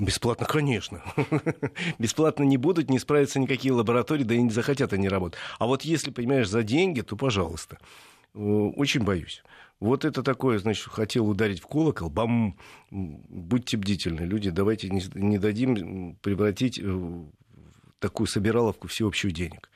Бесплатно, 0.00 0.46
конечно. 0.46 1.02
Бесплатно 1.98 2.42
не 2.42 2.56
будут, 2.56 2.90
не 2.90 2.98
справятся 2.98 3.38
никакие 3.38 3.72
лаборатории, 3.72 4.24
да 4.24 4.34
и 4.34 4.42
не 4.42 4.50
захотят 4.50 4.92
они 4.92 5.08
работать. 5.08 5.38
А 5.58 5.66
вот 5.66 5.82
если, 5.82 6.10
понимаешь, 6.10 6.48
за 6.48 6.64
деньги, 6.64 7.02
то 7.02 7.16
пожалуйста. 7.16 7.78
Э, 8.34 8.38
очень 8.38 9.04
боюсь. 9.04 9.44
Вот 9.84 10.06
это 10.06 10.22
такое, 10.22 10.58
значит, 10.58 10.86
хотел 10.86 11.28
ударить 11.28 11.60
в 11.60 11.66
колокол, 11.66 12.08
бам, 12.08 12.56
будьте 12.90 13.76
бдительны, 13.76 14.22
люди, 14.22 14.48
давайте 14.48 14.88
не, 14.88 15.02
не 15.12 15.36
дадим 15.36 16.16
превратить 16.22 16.80
э, 16.82 17.24
такую 17.98 18.26
собираловку 18.26 18.88
всеобщих 18.88 19.32
денег. 19.32 19.68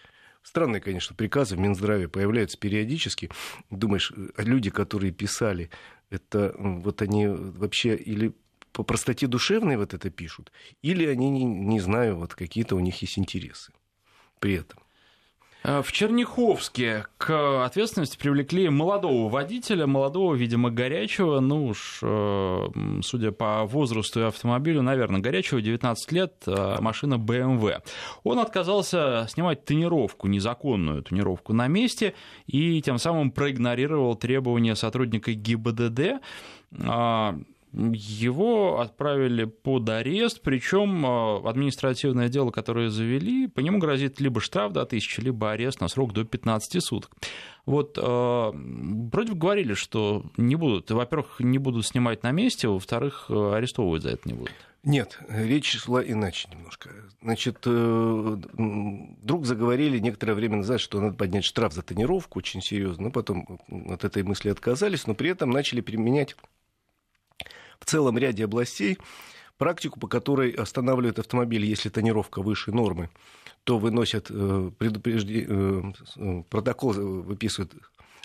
Странные, 0.43 0.81
конечно, 0.81 1.15
приказы 1.15 1.57
в 1.57 1.59
Минздраве 1.59 2.09
появляются 2.09 2.57
периодически. 2.57 3.31
Думаешь, 3.69 4.11
э, 4.17 4.29
люди, 4.39 4.71
которые 4.71 5.13
писали, 5.13 5.69
это 6.09 6.55
вот 6.59 7.03
они 7.03 7.27
вообще 7.27 7.95
или 7.95 8.33
по 8.73 8.85
простоте 8.85 9.27
душевной 9.27 9.77
вот 9.77 9.93
это 9.93 10.09
пишут, 10.09 10.53
или 10.81 11.05
они, 11.05 11.29
не, 11.29 11.45
не 11.45 11.81
знаю, 11.81 12.17
вот 12.17 12.35
какие-то 12.35 12.77
у 12.77 12.81
них 12.81 13.03
есть 13.03 13.19
интересы 13.19 13.75
при 14.41 14.55
этом. 14.55 14.81
Э, 15.69 15.83
в 15.83 15.93
Черняховске 15.93 17.05
к 17.19 17.65
ответственности 17.65 18.17
привлекли 18.17 18.71
молодого 18.71 19.29
водителя, 19.29 19.87
молодого, 19.87 20.35
видимо, 20.35 20.71
горячего, 20.71 21.41
ну 21.41 21.67
уж, 21.67 21.99
э, 22.03 22.69
судя 23.03 23.33
по 23.33 23.65
возрасту 23.65 24.21
и 24.21 24.23
автомобилю, 24.23 24.81
наверное, 24.81 25.21
горячего, 25.21 25.61
19 25.61 26.13
лет, 26.13 26.33
э, 26.47 26.77
машина 26.81 27.15
BMW. 27.15 27.83
Он 28.25 28.39
отказался 28.39 29.27
снимать 29.29 29.67
тонировку, 29.67 30.27
незаконную 30.27 31.03
тонировку 31.03 31.53
на 31.53 31.69
месте, 31.69 32.15
и 32.47 32.81
тем 32.81 32.97
самым 32.97 33.31
проигнорировал 33.31 34.17
требования 34.17 34.75
сотрудника 34.75 35.35
ГИБДД 35.35 36.23
а, 36.81 37.39
его 37.73 38.81
отправили 38.81 39.45
под 39.45 39.89
арест, 39.89 40.41
причем 40.43 41.05
э, 41.05 41.49
административное 41.49 42.29
дело, 42.29 42.51
которое 42.51 42.89
завели, 42.89 43.47
по 43.47 43.61
нему 43.61 43.79
грозит 43.79 44.21
либо 44.21 44.41
штраф 44.41 44.73
до 44.73 44.83
1000, 44.83 45.23
либо 45.23 45.53
арест 45.53 45.81
на 45.81 45.89
срок 45.89 46.13
до 46.13 46.25
15 46.25 46.83
суток. 46.83 47.11
Вот 47.67 47.99
э, 47.99 48.51
вроде 48.53 49.35
говорили, 49.35 49.75
что 49.75 50.25
не 50.37 50.57
будут, 50.57 50.91
во-первых, 50.91 51.41
не 51.41 51.59
будут 51.59 51.87
снимать 51.87 52.23
на 52.23 52.31
месте, 52.31 52.69
во-вторых, 52.69 53.27
э, 53.29 53.53
арестовывать 53.55 54.03
за 54.03 54.11
это 54.11 54.23
не 54.29 54.35
будут. 54.35 54.55
Нет, 54.85 55.19
речь 55.29 55.77
шла 55.77 56.03
иначе 56.03 56.49
немножко. 56.51 56.91
Значит, 57.21 57.67
вдруг 57.67 59.45
заговорили 59.45 59.99
некоторое 59.99 60.35
время 60.35 60.59
назад, 60.59 60.81
что 60.81 61.01
надо 61.01 61.17
поднять 61.17 61.45
штраф 61.45 61.73
за 61.75 61.83
тонировку 61.83 62.39
очень 62.39 62.63
серьезно, 62.63 63.07
но 63.07 63.11
потом 63.11 63.61
от 63.69 64.05
этой 64.05 64.23
мысли 64.23 64.51
отказались, 64.51 65.07
но 65.09 65.15
при 65.15 65.31
этом 65.31 65.51
начали 65.51 65.81
применять 65.81 66.37
в 67.81 67.85
целом 67.85 68.19
ряде 68.19 68.45
областей 68.45 68.99
практику, 69.59 70.01
по 70.01 70.09
которой 70.09 70.53
останавливают 70.53 71.19
автомобиль, 71.19 71.65
если 71.65 71.89
тонировка 71.89 72.41
выше 72.41 72.73
нормы, 72.73 73.11
то 73.65 73.79
выносят 73.79 74.29
э, 74.31 74.71
предупрежди... 74.79 75.47
Э, 75.47 75.83
э, 76.17 76.43
протокол, 76.49 76.93
выписывают 76.93 77.75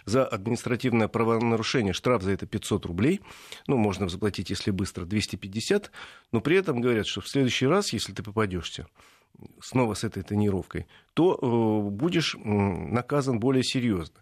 за 0.06 0.26
административное 0.26 1.08
правонарушение 1.08 1.94
штраф 1.94 2.24
за 2.24 2.32
это 2.32 2.46
500 2.46 2.86
рублей. 2.86 3.22
Ну, 3.68 3.78
можно 3.78 4.10
заплатить, 4.10 4.50
если 4.50 4.72
быстро, 4.72 5.06
250. 5.06 5.92
Но 6.32 6.42
при 6.42 6.58
этом 6.58 6.82
говорят, 6.82 7.08
что 7.08 7.22
в 7.22 7.28
следующий 7.28 7.68
раз, 7.68 7.94
если 7.94 8.14
ты 8.14 8.22
попадешься 8.22 8.88
снова 9.62 9.94
с 9.94 10.04
этой 10.04 10.24
тонировкой, 10.24 10.88
то 11.14 11.90
будешь 11.90 12.36
наказан 12.44 13.40
более 13.40 13.64
серьезно. 13.64 14.16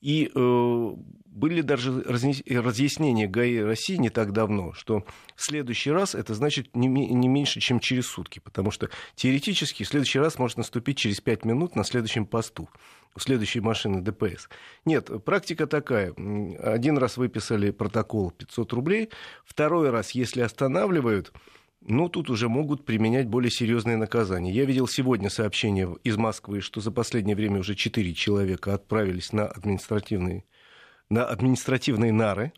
И 0.00 0.30
э, 0.34 0.90
были 1.36 1.60
даже 1.60 2.02
разъяснения 2.02 3.26
ГАИ 3.26 3.58
России 3.58 3.96
не 3.96 4.08
так 4.08 4.32
давно, 4.32 4.72
что 4.72 5.04
в 5.34 5.42
следующий 5.42 5.90
раз 5.90 6.14
это 6.14 6.34
значит 6.34 6.74
не, 6.74 6.88
не 6.88 7.28
меньше, 7.28 7.60
чем 7.60 7.78
через 7.78 8.06
сутки, 8.06 8.38
потому 8.38 8.70
что 8.70 8.88
теоретически 9.14 9.82
в 9.82 9.88
следующий 9.88 10.18
раз 10.18 10.38
может 10.38 10.56
наступить 10.56 10.96
через 10.96 11.20
5 11.20 11.44
минут 11.44 11.76
на 11.76 11.84
следующем 11.84 12.24
посту 12.24 12.70
у 13.14 13.20
следующей 13.20 13.60
машины 13.60 14.00
ДПС. 14.00 14.48
Нет, 14.86 15.10
практика 15.24 15.66
такая. 15.66 16.12
Один 16.12 16.96
раз 16.96 17.18
выписали 17.18 17.70
протокол 17.70 18.30
500 18.30 18.72
рублей, 18.72 19.10
второй 19.44 19.90
раз, 19.90 20.12
если 20.12 20.40
останавливают, 20.40 21.32
ну, 21.88 22.08
тут 22.08 22.30
уже 22.30 22.48
могут 22.48 22.84
применять 22.84 23.28
более 23.28 23.50
серьезные 23.50 23.96
наказания. 23.96 24.50
Я 24.50 24.64
видел 24.64 24.88
сегодня 24.88 25.30
сообщение 25.30 25.96
из 26.02 26.16
Москвы, 26.16 26.60
что 26.60 26.80
за 26.80 26.90
последнее 26.90 27.36
время 27.36 27.60
уже 27.60 27.74
четыре 27.74 28.12
человека 28.12 28.74
отправились 28.74 29.32
на 29.32 29.46
административные, 29.46 30.44
на 31.10 31.24
административные 31.24 32.12
нары 32.12 32.52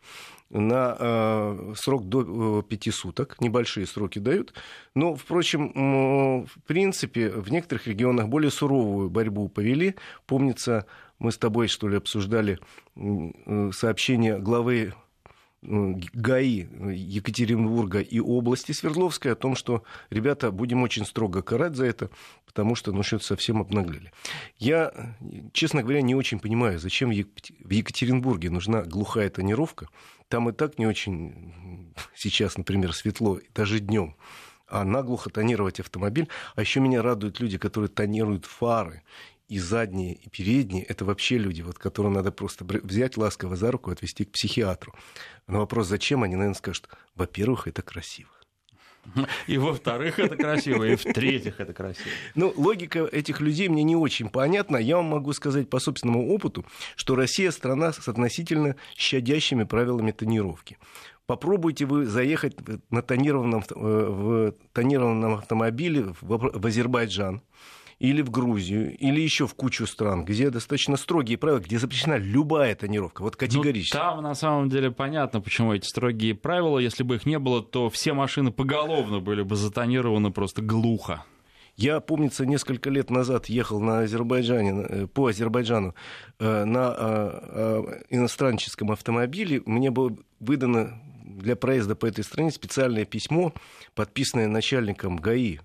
на 0.51 0.97
э, 0.99 1.75
срок 1.77 2.09
до 2.09 2.61
э, 2.61 2.63
пяти 2.63 2.91
суток, 2.91 3.41
небольшие 3.41 3.87
сроки 3.87 4.19
дают. 4.19 4.55
Но, 4.95 5.15
впрочем, 5.15 5.73
э, 5.75 6.47
в 6.47 6.63
принципе, 6.67 7.29
в 7.29 7.51
некоторых 7.51 7.87
регионах 7.87 8.29
более 8.29 8.51
суровую 8.51 9.11
борьбу 9.11 9.49
повели. 9.49 9.95
Помнится, 10.27 10.87
мы 11.19 11.33
с 11.33 11.39
тобой, 11.39 11.69
что 11.69 11.89
ли, 11.89 11.99
обсуждали 11.99 12.59
э, 12.97 13.71
сообщение 13.73 14.39
главы 14.39 14.95
ГАИ 15.63 16.69
Екатеринбурга 16.95 18.01
и 18.01 18.21
области 18.21 18.73
Свердловской 18.73 19.33
о 19.33 19.37
том, 19.37 19.57
что, 19.57 19.83
ребята, 20.11 20.53
будем 20.53 20.83
очень 20.83 21.05
строго 21.05 21.43
карать 21.43 21.75
за 21.75 21.87
это, 21.87 22.11
потому 22.47 22.75
что, 22.75 22.93
ну, 22.93 23.03
что-то 23.03 23.25
совсем 23.25 23.61
обнаглели. 23.61 24.13
Я, 24.59 25.17
честно 25.53 25.83
говоря, 25.83 26.03
не 26.03 26.15
очень 26.15 26.39
понимаю, 26.39 26.79
зачем 26.79 27.11
в 27.11 27.71
Екатеринбурге 27.71 28.51
нужна 28.51 28.83
глухая 28.83 29.31
тонировка. 29.31 29.89
Там 30.29 30.49
и 30.49 30.53
так 30.53 30.79
не 30.79 30.87
очень 30.87 31.95
сейчас, 32.15 32.57
например, 32.57 32.93
светло, 32.93 33.41
даже 33.55 33.81
днем 33.81 34.15
а 34.71 34.85
наглухо 34.85 35.31
тонировать 35.31 35.81
автомобиль. 35.81 36.29
А 36.55 36.61
еще 36.61 36.81
меня 36.81 37.01
радуют 37.01 37.41
люди, 37.41 37.57
которые 37.57 37.89
тонируют 37.89 38.45
фары 38.45 39.03
и 39.49 39.59
задние, 39.59 40.15
и 40.15 40.29
передние, 40.29 40.85
это 40.85 41.05
вообще 41.05 41.39
люди, 41.39 41.63
вот, 41.63 41.79
которым 41.79 42.13
надо 42.13 42.31
просто 42.31 42.65
взять 42.65 43.17
ласково 43.17 43.57
за 43.57 43.71
руку 43.71 43.91
и 43.91 43.95
отвести 43.95 44.25
к 44.25 44.33
психиатру. 44.33 44.95
На 45.47 45.59
вопрос, 45.59 45.89
зачем, 45.89 46.23
они, 46.23 46.37
наверное, 46.37 46.55
скажут, 46.55 46.89
во-первых, 47.15 47.67
это 47.67 47.83
красиво. 47.83 48.31
И 49.47 49.57
во-вторых, 49.57 50.19
это 50.19 50.37
красиво, 50.37 50.85
и 50.85 50.97
в-третьих, 50.97 51.61
это 51.61 51.73
красиво. 51.73 52.11
Ну, 52.35 52.53
логика 52.57 53.07
этих 53.07 53.41
людей 53.41 53.69
мне 53.69 53.83
не 53.83 53.97
очень 53.97 54.29
понятна. 54.29 54.77
Я 54.77 54.97
вам 54.97 55.07
могу 55.07 55.33
сказать 55.33 55.71
по 55.71 55.79
собственному 55.79 56.29
опыту, 56.29 56.67
что 56.95 57.17
Россия 57.17 57.51
страна 57.51 57.93
с 57.93 58.07
относительно 58.07 58.77
щадящими 58.97 59.65
правилами 59.65 60.11
тонировки. 60.11 60.77
Попробуйте 61.27 61.87
вы 61.87 62.05
заехать 62.05 62.57
на 62.91 63.01
тонированном, 63.01 63.63
э, 63.63 63.75
в 63.75 64.55
тонированном 64.73 65.35
автомобиле 65.35 66.15
в 66.21 66.67
Азербайджан 66.67 67.43
или 67.99 68.23
в 68.23 68.31
Грузию, 68.31 68.97
или 68.97 69.21
еще 69.21 69.47
в 69.47 69.55
кучу 69.55 69.87
стран, 69.87 70.25
где 70.25 70.51
достаточно 70.51 70.97
строгие 70.97 71.37
правила, 71.37 71.59
где 71.59 71.79
запрещена 71.79 72.17
любая 72.17 72.75
тонировка, 72.75 73.23
вот 73.23 73.37
категорически. 73.37 73.97
Ну, 73.97 74.03
там 74.03 74.23
на 74.23 74.35
самом 74.35 74.69
деле 74.69 74.91
понятно, 74.91 75.41
почему 75.41 75.73
эти 75.75 75.87
строгие 75.87 76.35
правила. 76.35 76.79
Если 76.79 77.03
бы 77.03 77.17
их 77.17 77.27
не 77.27 77.39
было, 77.39 77.63
то 77.63 77.91
все 77.91 78.13
машины 78.13 78.53
поголовно 78.53 79.21
были 79.21 79.43
бы 79.43 79.57
затонированы 79.57 80.31
просто 80.31 80.63
глухо. 80.63 81.25
Я, 81.77 82.01
помнится, 82.01 82.45
несколько 82.45 82.91
лет 82.91 83.09
назад 83.09 83.47
ехал 83.47 83.81
на 83.81 84.01
Азербайджане, 84.01 84.87
э, 84.89 85.07
по 85.07 85.29
Азербайджану 85.29 85.95
э, 86.41 86.65
на 86.65 86.93
э, 86.99 88.03
иностранческом 88.11 88.91
автомобиле. 88.91 89.63
Мне 89.65 89.93
было 89.93 90.17
выдано 90.41 91.01
для 91.25 91.55
проезда 91.55 91.95
по 91.95 92.07
этой 92.07 92.25
стране 92.25 92.51
специальное 92.51 93.05
письмо, 93.05 93.53
подписанное 93.95 94.49
начальником 94.49 95.17
ГАИ 95.17 95.61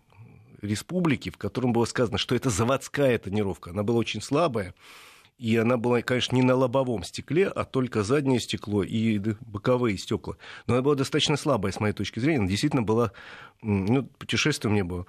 республики, 0.63 1.30
в 1.30 1.38
котором 1.38 1.73
было 1.73 1.86
сказано, 1.86 2.17
что 2.17 2.36
это 2.36 2.49
заводская 2.49 3.17
тонировка. 3.17 3.71
Она 3.71 3.84
была 3.84 3.97
очень 3.99 4.21
слабая, 4.21 4.73
и 5.38 5.58
она 5.58 5.78
была, 5.78 6.02
конечно, 6.02 6.36
не 6.36 6.41
на 6.41 6.56
лобовом 6.56 7.04
стекле, 7.04 7.47
а 7.47 7.65
только 7.65 8.04
заднее 8.04 8.39
стекло 8.39 8.84
и 8.84 9.19
боковые 9.41 9.97
стекла. 9.97 10.38
Но 10.67 10.76
она 10.76 10.84
была 10.84 10.95
достаточно 10.95 11.38
слабая, 11.38 11.71
с 11.71 11.80
моей 11.80 11.93
точки 11.93 12.19
зрения. 12.19 12.39
Она 12.39 12.47
действительно 12.47 12.84
была... 12.84 13.12
Ну, 13.62 14.04
путешествие 14.04 14.69
у 14.69 14.73
меня 14.73 14.86
было. 14.86 15.06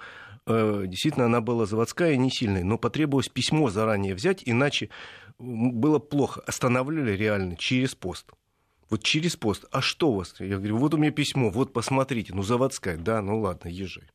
Э, 0.47 0.83
действительно, 0.87 1.25
она 1.25 1.41
была 1.41 1.65
заводская 1.65 2.13
и 2.13 2.17
не 2.17 2.31
сильная. 2.31 2.63
Но 2.63 2.77
потребовалось 2.77 3.29
письмо 3.29 3.69
заранее 3.69 4.15
взять, 4.15 4.41
иначе 4.45 4.89
было 5.37 5.99
плохо. 5.99 6.41
Останавливали 6.45 7.11
реально 7.11 7.55
через 7.55 7.95
пост. 7.95 8.31
Вот 8.89 9.03
через 9.03 9.35
пост. 9.35 9.65
А 9.71 9.81
что 9.81 10.09
у 10.09 10.15
вас? 10.15 10.35
Я 10.39 10.57
говорю, 10.57 10.77
вот 10.77 10.93
у 10.93 10.97
меня 10.97 11.11
письмо, 11.11 11.49
вот 11.49 11.71
посмотрите. 11.71 12.33
Ну, 12.33 12.43
заводская. 12.43 12.97
Да, 12.97 13.21
ну 13.21 13.39
ладно, 13.39 13.69
езжай. 13.69 14.05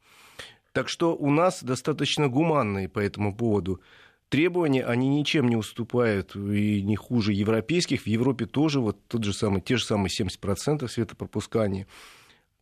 Так 0.72 0.88
что 0.88 1.16
у 1.16 1.30
нас 1.30 1.62
достаточно 1.62 2.28
гуманные 2.28 2.88
по 2.88 3.00
этому 3.00 3.34
поводу 3.34 3.80
требования, 4.28 4.84
они 4.84 5.08
ничем 5.08 5.48
не 5.48 5.56
уступают 5.56 6.36
и 6.36 6.82
не 6.82 6.96
хуже 6.96 7.32
европейских. 7.32 8.02
В 8.02 8.06
Европе 8.06 8.46
тоже 8.46 8.80
вот 8.80 8.96
тот 9.08 9.24
же 9.24 9.32
самый, 9.32 9.60
те 9.60 9.76
же 9.76 9.84
самые 9.84 10.10
70% 10.10 10.86
светопропускания. 10.88 11.86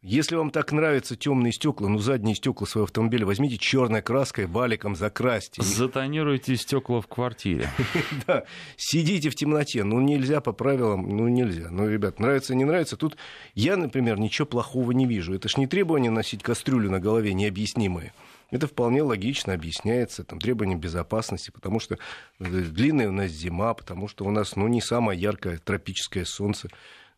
Если 0.01 0.37
вам 0.37 0.53
так 0.53 0.71
нравятся 0.71 1.17
темные 1.17 1.53
стекла, 1.53 1.89
ну 1.89 1.99
задние 1.99 2.37
стекла 2.37 2.69
своего 2.69 2.85
автомобиля 2.85 3.27
возьмите 3.27 3.59
черной 3.59 4.01
краской, 4.01 4.47
валиком 4.47 4.95
закрасьте. 4.95 5.61
Затонируйте 5.61 6.57
стекла 6.57 7.01
в 7.01 7.09
квартире. 7.09 7.69
Да, 8.27 8.45
сидите 8.77 9.29
в 9.31 9.35
темноте. 9.35 9.83
Ну 9.83 10.01
нельзя 10.01 10.41
по 10.41 10.53
правилам, 10.53 11.09
ну 11.17 11.27
нельзя. 11.27 11.69
Ну, 11.71 11.89
ребят, 11.89 12.21
нравится, 12.21 12.55
не 12.55 12.65
нравится. 12.65 12.97
Тут 12.97 13.17
я, 13.55 13.77
например, 13.77 14.21
ничего 14.21 14.47
плохого 14.47 14.93
не 14.93 15.07
вижу. 15.07 15.35
Это 15.35 15.49
ж 15.49 15.57
не 15.57 15.67
требование 15.67 16.13
носить 16.13 16.45
кастрюлю 16.45 16.91
на 16.91 17.01
голове 17.01 17.35
необъяснимые. 17.35 18.13
Это 18.51 18.67
вполне 18.67 19.03
логично 19.03 19.53
объясняется, 19.53 20.25
там, 20.25 20.39
требования 20.39 20.77
безопасности, 20.77 21.51
потому 21.51 21.81
что 21.81 21.97
э, 22.39 22.45
длинная 22.45 23.09
у 23.09 23.13
нас 23.13 23.31
зима, 23.31 23.75
потому 23.75 24.09
что 24.09 24.25
у 24.25 24.31
нас, 24.31 24.57
ну, 24.57 24.69
не 24.69 24.81
самое 24.81 25.21
яркое 25.21 25.59
тропическое 25.59 26.25
солнце. 26.25 26.69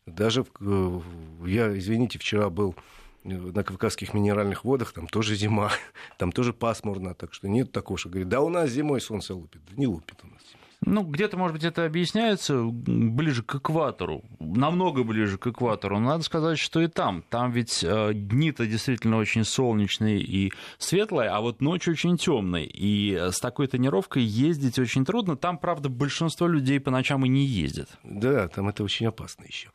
Даже, 0.05 0.45
э, 0.59 0.99
я, 1.45 1.77
извините, 1.77 2.17
вчера 2.19 2.49
был 2.49 2.75
э, 3.23 3.29
на 3.29 3.63
Кавказских 3.63 4.13
минеральных 4.13 4.63
водах, 4.63 4.93
там 4.93 5.07
тоже 5.07 5.35
зима, 5.35 5.71
там 6.17 6.31
тоже 6.31 6.53
пасмурно, 6.53 7.13
так 7.13 7.33
что 7.33 7.47
нет 7.47 7.71
такого, 7.71 7.97
что 7.97 8.09
говорит, 8.09 8.29
да 8.29 8.41
у 8.41 8.49
нас 8.49 8.69
зимой 8.69 9.01
солнце 9.01 9.35
лупит. 9.35 9.61
Да 9.69 9.73
не 9.77 9.87
лупит 9.87 10.19
у 10.23 10.27
нас. 10.27 10.41
Ну, 10.83 11.03
где-то, 11.03 11.37
может 11.37 11.53
быть, 11.53 11.63
это 11.63 11.85
объясняется 11.85 12.63
ближе 12.63 13.43
к 13.43 13.53
экватору, 13.53 14.23
намного 14.39 15.03
ближе 15.03 15.37
к 15.37 15.45
экватору. 15.45 15.99
Но 15.99 16.09
надо 16.09 16.23
сказать, 16.23 16.57
что 16.57 16.81
и 16.81 16.87
там. 16.87 17.23
Там 17.29 17.51
ведь 17.51 17.83
э, 17.83 18.13
дни-то 18.15 18.65
действительно 18.65 19.17
очень 19.17 19.43
солнечные 19.43 20.19
и 20.19 20.51
светлые, 20.79 21.29
а 21.29 21.39
вот 21.39 21.61
ночь 21.61 21.87
очень 21.87 22.17
темная. 22.17 22.63
И 22.63 23.15
с 23.15 23.39
такой 23.39 23.67
тонировкой 23.67 24.23
ездить 24.23 24.79
очень 24.79 25.05
трудно. 25.05 25.37
Там, 25.37 25.59
правда, 25.59 25.87
большинство 25.87 26.47
людей 26.47 26.79
по 26.79 26.89
ночам 26.89 27.23
и 27.25 27.29
не 27.29 27.45
ездят. 27.45 27.89
Да, 28.03 28.47
там 28.47 28.67
это 28.67 28.83
очень 28.83 29.05
опасно 29.05 29.43
еще. 29.43 29.69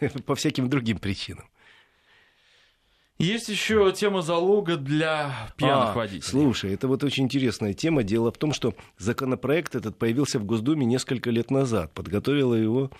По 0.26 0.34
всяким 0.34 0.68
другим 0.68 0.98
причинам. 0.98 1.46
Есть 3.18 3.48
еще 3.48 3.92
тема 3.92 4.22
залога 4.22 4.76
для 4.76 5.50
пьяных 5.56 5.88
а, 5.88 5.92
водителей. 5.94 6.22
Слушай, 6.22 6.74
это 6.74 6.86
вот 6.86 7.02
очень 7.02 7.24
интересная 7.24 7.74
тема. 7.74 8.04
Дело 8.04 8.30
в 8.30 8.38
том, 8.38 8.52
что 8.52 8.76
законопроект 8.96 9.74
этот 9.74 9.98
появился 9.98 10.38
в 10.38 10.44
Госдуме 10.44 10.86
несколько 10.86 11.30
лет 11.30 11.50
назад. 11.50 11.92
Подготовило 11.94 12.54
его 12.54 12.92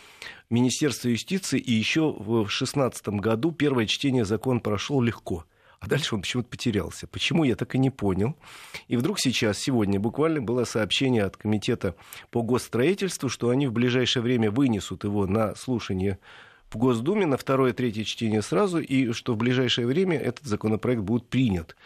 Министерство 0.51 1.09
юстиции, 1.09 1.61
и 1.61 1.72
еще 1.72 2.11
в 2.11 2.42
2016 2.42 3.09
году 3.11 3.53
первое 3.53 3.87
чтение 3.87 4.24
закона 4.24 4.59
прошел 4.59 5.01
легко. 5.01 5.44
А 5.79 5.87
дальше 5.87 6.16
он 6.16 6.22
почему-то 6.22 6.48
потерялся. 6.48 7.07
Почему, 7.07 7.44
я 7.44 7.55
так 7.55 7.77
и 7.77 7.79
не 7.79 7.90
понял. 7.90 8.35
И 8.88 8.96
вдруг 8.96 9.20
сейчас, 9.20 9.59
сегодня, 9.59 10.01
буквально 10.01 10.42
было 10.42 10.64
сообщение 10.64 11.22
от 11.22 11.37
Комитета 11.37 11.94
по 12.33 12.42
госстроительству, 12.42 13.29
что 13.29 13.51
они 13.51 13.68
в 13.68 13.72
ближайшее 13.72 14.24
время 14.24 14.51
вынесут 14.51 15.05
его 15.05 15.29
на 15.29 15.55
слушание 15.55 16.18
в 16.70 16.76
Госдуме 16.76 17.26
на 17.26 17.37
второе 17.37 17.72
и 17.72 17.74
третье 17.74 18.04
чтение 18.04 18.42
сразу, 18.42 18.78
и 18.78 19.12
что 19.12 19.35
в 19.35 19.37
ближайшее 19.37 19.87
время 19.87 20.18
этот 20.18 20.46
законопроект 20.46 21.02
будет 21.02 21.28
принят. 21.28 21.76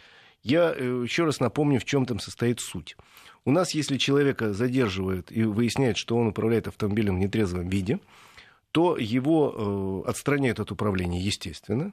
Я 0.42 0.74
э, 0.76 1.02
еще 1.04 1.24
раз 1.24 1.40
напомню, 1.40 1.78
в 1.78 1.84
чем 1.84 2.04
там 2.04 2.18
состоит 2.18 2.60
суть. 2.60 2.96
У 3.44 3.50
нас, 3.50 3.72
если 3.72 3.96
человека 3.96 4.52
задерживают 4.52 5.30
и 5.30 5.44
выясняют, 5.44 5.96
что 5.96 6.16
он 6.16 6.28
управляет 6.28 6.68
автомобилем 6.68 7.16
в 7.16 7.20
нетрезвом 7.20 7.68
виде, 7.68 8.00
то 8.72 8.96
его 8.96 10.02
э, 10.06 10.10
отстраняют 10.10 10.58
от 10.58 10.72
управления, 10.72 11.20
естественно, 11.20 11.92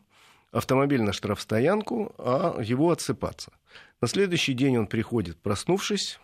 автомобиль 0.52 1.02
на 1.02 1.14
штрафстоянку, 1.14 2.14
а 2.18 2.60
его 2.62 2.92
отсыпаться. 2.92 3.52
На 4.02 4.08
следующий 4.08 4.54
день 4.54 4.78
он 4.78 4.88
приходит, 4.88 5.38
проснувшись, 5.38 6.20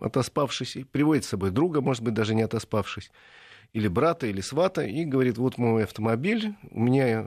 отоспавшись, 0.00 0.76
и 0.76 0.84
приводит 0.84 1.24
с 1.24 1.28
собой 1.28 1.50
друга, 1.50 1.80
может 1.80 2.02
быть, 2.02 2.14
даже 2.14 2.34
не 2.34 2.42
отоспавшись, 2.42 3.10
или 3.74 3.88
брата, 3.88 4.26
или 4.28 4.40
свата, 4.40 4.82
и 4.82 5.04
говорит, 5.04 5.36
вот 5.36 5.58
мой 5.58 5.82
автомобиль, 5.82 6.54
у 6.70 6.80
меня 6.80 7.26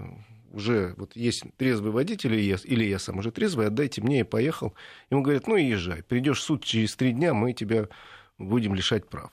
уже 0.54 0.96
вот 0.98 1.16
есть 1.16 1.44
трезвый 1.58 1.92
водитель, 1.92 2.34
или 2.34 2.42
я, 2.42 2.58
или 2.64 2.86
я 2.86 3.00
сам 3.00 3.20
уже 3.20 3.32
трезвый, 3.32 3.68
отдайте 3.68 4.02
мне, 4.02 4.22
и 4.22 4.24
поехал. 4.24 4.74
Ему 5.12 5.22
говорят, 5.22 5.46
ну 5.48 5.58
и 5.58 5.66
езжай, 5.66 6.04
придешь 6.04 6.40
в 6.40 6.44
суд 6.44 6.64
через 6.64 6.96
три 6.96 7.12
дня, 7.12 7.34
мы 7.34 7.52
тебя 7.52 7.90
будем 8.38 8.74
лишать 8.74 9.10
прав. 9.10 9.30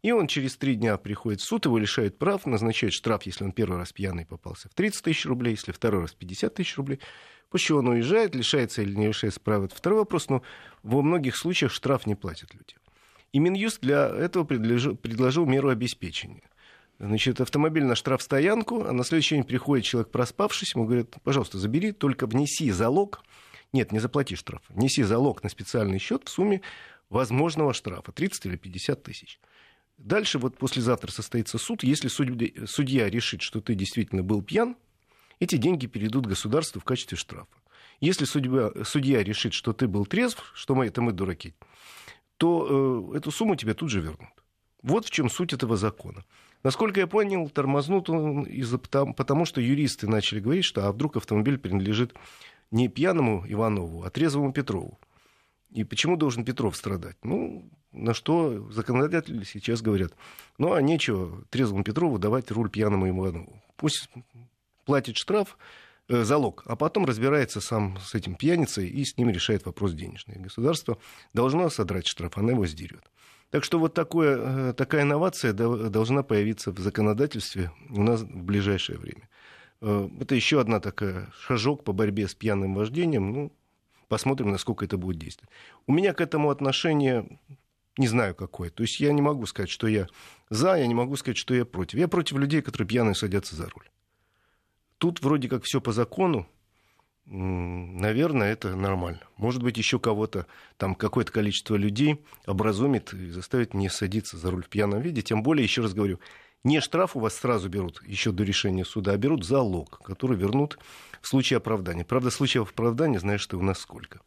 И 0.00 0.10
он 0.10 0.26
через 0.26 0.56
три 0.56 0.76
дня 0.76 0.96
приходит 0.96 1.40
в 1.42 1.44
суд, 1.44 1.66
его 1.66 1.76
лишают 1.76 2.18
прав, 2.18 2.46
назначают 2.46 2.94
штраф, 2.94 3.24
если 3.24 3.44
он 3.44 3.52
первый 3.52 3.78
раз 3.78 3.92
пьяный 3.92 4.24
попался, 4.24 4.70
в 4.70 4.74
30 4.74 5.04
тысяч 5.04 5.26
рублей, 5.26 5.50
если 5.50 5.72
второй 5.72 6.02
раз 6.02 6.12
50 6.12 6.54
тысяч 6.54 6.76
рублей. 6.78 6.98
После 7.50 7.66
чего 7.66 7.78
он 7.80 7.88
уезжает, 7.88 8.34
лишается 8.34 8.82
или 8.82 8.94
не 8.94 9.08
лишается 9.08 9.40
права. 9.40 9.66
Это 9.66 9.74
второй 9.74 10.00
вопрос, 10.00 10.28
но 10.28 10.42
во 10.82 11.02
многих 11.02 11.36
случаях 11.36 11.72
штраф 11.72 12.06
не 12.06 12.14
платят 12.14 12.54
люди. 12.54 12.74
И 13.32 13.38
Минюст 13.38 13.80
для 13.80 14.08
этого 14.08 14.44
предложил, 14.44 14.96
предложил 14.96 15.46
меру 15.46 15.68
обеспечения. 15.68 16.48
Значит, 16.98 17.40
автомобиль 17.40 17.84
на 17.84 17.94
штрафстоянку, 17.94 18.84
а 18.84 18.92
на 18.92 19.04
следующий 19.04 19.36
день 19.36 19.44
приходит 19.44 19.84
человек, 19.84 20.10
проспавшись, 20.10 20.74
ему 20.74 20.84
говорят, 20.84 21.16
пожалуйста, 21.22 21.58
забери, 21.58 21.92
только 21.92 22.26
внеси 22.26 22.70
залог, 22.70 23.22
нет, 23.72 23.92
не 23.92 24.00
заплати 24.00 24.34
штраф, 24.34 24.62
внеси 24.68 25.02
залог 25.02 25.42
на 25.42 25.48
специальный 25.48 25.98
счет 25.98 26.22
в 26.24 26.28
сумме 26.28 26.62
возможного 27.08 27.72
штрафа, 27.72 28.10
30 28.10 28.46
или 28.46 28.56
50 28.56 29.02
тысяч. 29.02 29.38
Дальше 29.96 30.38
вот 30.38 30.56
послезавтра 30.56 31.10
состоится 31.10 31.58
суд. 31.58 31.82
Если 31.82 32.08
судья, 32.08 33.10
решит, 33.10 33.42
что 33.42 33.60
ты 33.60 33.74
действительно 33.74 34.22
был 34.22 34.42
пьян, 34.42 34.76
эти 35.38 35.56
деньги 35.56 35.86
перейдут 35.86 36.26
государству 36.26 36.80
в 36.80 36.84
качестве 36.84 37.16
штрафа. 37.16 37.46
Если 38.00 38.24
судья, 38.24 38.72
судья 38.84 39.22
решит, 39.22 39.52
что 39.52 39.72
ты 39.72 39.86
был 39.86 40.06
трезв, 40.06 40.50
что 40.54 40.74
мы 40.74 40.86
это 40.86 41.00
мы 41.00 41.12
дураки, 41.12 41.54
то 42.38 43.10
э, 43.12 43.18
эту 43.18 43.30
сумму 43.30 43.56
тебе 43.56 43.74
тут 43.74 43.90
же 43.90 44.00
вернут. 44.00 44.30
Вот 44.82 45.06
в 45.06 45.10
чем 45.10 45.28
суть 45.28 45.52
этого 45.52 45.76
закона. 45.76 46.24
Насколько 46.62 47.00
я 47.00 47.06
понял, 47.06 47.48
тормознут 47.50 48.08
он 48.08 48.44
из-за, 48.44 48.78
потому, 48.78 49.44
что 49.44 49.60
юристы 49.60 50.08
начали 50.08 50.40
говорить, 50.40 50.64
что 50.64 50.86
а 50.86 50.92
вдруг 50.92 51.16
автомобиль 51.16 51.58
принадлежит 51.58 52.14
не 52.70 52.88
пьяному 52.88 53.44
Иванову, 53.46 54.04
а 54.04 54.10
трезвому 54.10 54.52
Петрову. 54.52 54.98
И 55.70 55.84
почему 55.84 56.16
должен 56.16 56.44
Петров 56.44 56.76
страдать? 56.76 57.16
Ну, 57.22 57.68
на 57.92 58.14
что 58.14 58.70
законодатели 58.70 59.44
сейчас 59.44 59.82
говорят. 59.82 60.12
Ну, 60.56 60.72
а 60.72 60.80
нечего 60.80 61.44
трезвому 61.50 61.84
Петрову 61.84 62.18
давать 62.18 62.50
руль 62.50 62.70
пьяному 62.70 63.08
Иванову. 63.08 63.62
Пусть 63.76 64.08
платит 64.84 65.16
штраф, 65.16 65.58
залог, 66.08 66.62
а 66.66 66.76
потом 66.76 67.04
разбирается 67.04 67.60
сам 67.60 67.98
с 68.00 68.14
этим 68.14 68.34
пьяницей 68.34 68.88
и 68.88 69.04
с 69.04 69.16
ним 69.16 69.30
решает 69.30 69.66
вопрос 69.66 69.92
денежный. 69.92 70.36
Государство 70.36 70.98
должно 71.34 71.68
содрать 71.70 72.06
штраф, 72.06 72.38
она 72.38 72.52
его 72.52 72.66
сдерет. 72.66 73.10
Так 73.50 73.64
что 73.64 73.78
вот 73.78 73.94
такое, 73.94 74.70
э, 74.70 74.72
такая 74.74 75.02
инновация 75.02 75.52
должна 75.52 76.22
появиться 76.22 76.70
в 76.70 76.78
законодательстве 76.78 77.70
у 77.88 78.02
нас 78.02 78.20
в 78.20 78.42
ближайшее 78.42 78.98
время. 78.98 79.28
Э, 79.80 80.08
это 80.20 80.34
еще 80.34 80.60
одна 80.60 80.80
такая 80.80 81.30
шажок 81.40 81.84
по 81.84 81.92
борьбе 81.92 82.28
с 82.28 82.34
пьяным 82.34 82.74
вождением. 82.74 83.32
Ну, 83.32 83.52
посмотрим, 84.08 84.50
насколько 84.50 84.84
это 84.84 84.98
будет 84.98 85.18
действовать. 85.18 85.50
У 85.86 85.92
меня 85.92 86.12
к 86.12 86.20
этому 86.20 86.50
отношение 86.50 87.38
не 87.96 88.06
знаю 88.06 88.34
какое. 88.34 88.70
То 88.70 88.82
есть 88.82 89.00
я 89.00 89.12
не 89.12 89.22
могу 89.22 89.46
сказать, 89.46 89.70
что 89.70 89.86
я 89.86 90.08
за, 90.50 90.76
я 90.76 90.86
не 90.86 90.94
могу 90.94 91.16
сказать, 91.16 91.38
что 91.38 91.54
я 91.54 91.64
против. 91.64 91.98
Я 91.98 92.06
против 92.08 92.36
людей, 92.36 92.60
которые 92.60 92.86
пьяные 92.86 93.14
садятся 93.14 93.56
за 93.56 93.68
руль. 93.68 93.88
Тут 94.98 95.22
вроде 95.22 95.48
как 95.48 95.64
все 95.64 95.80
по 95.80 95.92
закону, 95.92 96.48
наверное, 97.24 98.52
это 98.52 98.74
нормально. 98.74 99.20
Может 99.36 99.62
быть, 99.62 99.76
еще 99.76 99.98
кого-то, 99.98 100.46
там 100.76 100.94
какое-то 100.94 101.30
количество 101.32 101.76
людей 101.76 102.24
образумит 102.46 103.12
и 103.12 103.30
заставит 103.30 103.74
не 103.74 103.88
садиться 103.88 104.36
за 104.36 104.50
руль 104.50 104.64
в 104.64 104.68
пьяном 104.68 105.00
виде. 105.00 105.22
Тем 105.22 105.42
более, 105.42 105.64
еще 105.64 105.82
раз 105.82 105.94
говорю, 105.94 106.18
не 106.64 106.80
штраф 106.80 107.16
у 107.16 107.20
вас 107.20 107.34
сразу 107.34 107.68
берут 107.68 108.02
еще 108.06 108.32
до 108.32 108.42
решения 108.42 108.84
суда, 108.84 109.12
а 109.12 109.16
берут 109.16 109.44
залог, 109.44 110.00
который 110.02 110.36
вернут 110.36 110.78
в 111.20 111.28
случае 111.28 111.58
оправдания. 111.58 112.04
Правда, 112.04 112.30
случаев 112.30 112.70
оправдания, 112.70 113.20
знаешь, 113.20 113.46
ты 113.46 113.56
у 113.56 113.62
нас 113.62 113.78
сколько? 113.78 114.20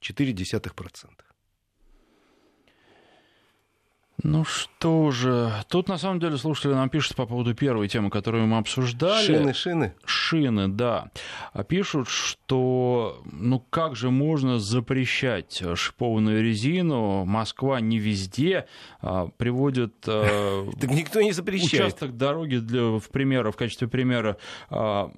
0,4%. 0.00 1.33
Ну 4.22 4.44
что 4.44 5.10
же, 5.10 5.52
тут 5.68 5.88
на 5.88 5.98
самом 5.98 6.20
деле 6.20 6.36
слушатели 6.38 6.72
нам 6.72 6.88
пишут 6.88 7.16
по 7.16 7.26
поводу 7.26 7.52
первой 7.52 7.88
темы, 7.88 8.10
которую 8.10 8.46
мы 8.46 8.58
обсуждали. 8.58 9.26
Шины, 9.26 9.52
шины. 9.54 9.94
Шины, 10.04 10.68
да. 10.68 11.10
А 11.52 11.64
пишут, 11.64 12.08
что 12.08 13.20
ну 13.30 13.58
как 13.58 13.96
же 13.96 14.10
можно 14.10 14.60
запрещать 14.60 15.62
шипованную 15.74 16.42
резину? 16.44 17.24
Москва 17.24 17.80
не 17.80 17.98
везде 17.98 18.66
а, 19.00 19.26
приводит... 19.36 19.94
А, 20.06 20.70
так 20.80 20.90
никто 20.90 21.20
не 21.20 21.32
запрещает. 21.32 21.86
Участок 21.86 22.16
дороги, 22.16 22.56
для, 22.56 22.98
в, 22.98 23.08
примера, 23.10 23.50
в 23.50 23.56
качестве 23.56 23.88
примера, 23.88 24.38
а, 24.70 25.10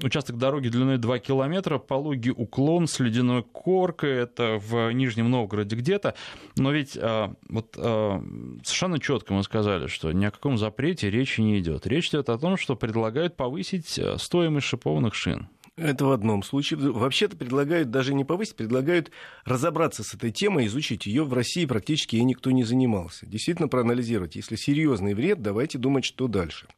участок 0.00 0.38
дороги 0.38 0.68
длиной 0.68 0.98
2 0.98 1.18
километра, 1.18 1.78
пологий 1.78 2.32
уклон 2.34 2.86
с 2.86 3.00
ледяной 3.00 3.42
коркой, 3.42 4.12
это 4.12 4.60
в 4.64 4.92
Нижнем 4.92 5.28
Новгороде 5.28 5.74
где-то. 5.74 6.14
Но 6.56 6.70
ведь 6.70 6.96
а, 6.96 7.34
вот... 7.48 7.74
А, 7.76 8.22
совершенно 8.62 8.98
четко 8.98 9.32
мы 9.32 9.42
сказали, 9.42 9.86
что 9.86 10.12
ни 10.12 10.24
о 10.24 10.30
каком 10.30 10.58
запрете 10.58 11.10
речи 11.10 11.40
не 11.40 11.58
идет. 11.58 11.86
Речь 11.86 12.08
идет 12.08 12.28
о 12.28 12.38
том, 12.38 12.56
что 12.56 12.76
предлагают 12.76 13.36
повысить 13.36 13.98
э, 13.98 14.16
стоимость 14.18 14.66
шипованных 14.66 15.14
шин. 15.14 15.48
Это 15.76 16.04
в 16.04 16.12
одном 16.12 16.44
случае. 16.44 16.78
Вообще-то 16.78 17.36
предлагают 17.36 17.90
даже 17.90 18.14
не 18.14 18.24
повысить, 18.24 18.54
предлагают 18.54 19.10
разобраться 19.44 20.04
с 20.04 20.14
этой 20.14 20.30
темой, 20.30 20.66
изучить 20.66 21.06
ее. 21.06 21.24
В 21.24 21.32
России 21.32 21.66
практически 21.66 22.14
ей 22.14 22.24
никто 22.24 22.52
не 22.52 22.62
занимался. 22.62 23.26
Действительно 23.26 23.66
проанализировать. 23.66 24.36
Если 24.36 24.54
серьезный 24.54 25.14
вред, 25.14 25.42
давайте 25.42 25.78
думать, 25.78 26.04
что 26.04 26.28
дальше. 26.28 26.68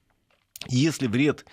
Если 0.68 1.06
вред 1.06 1.44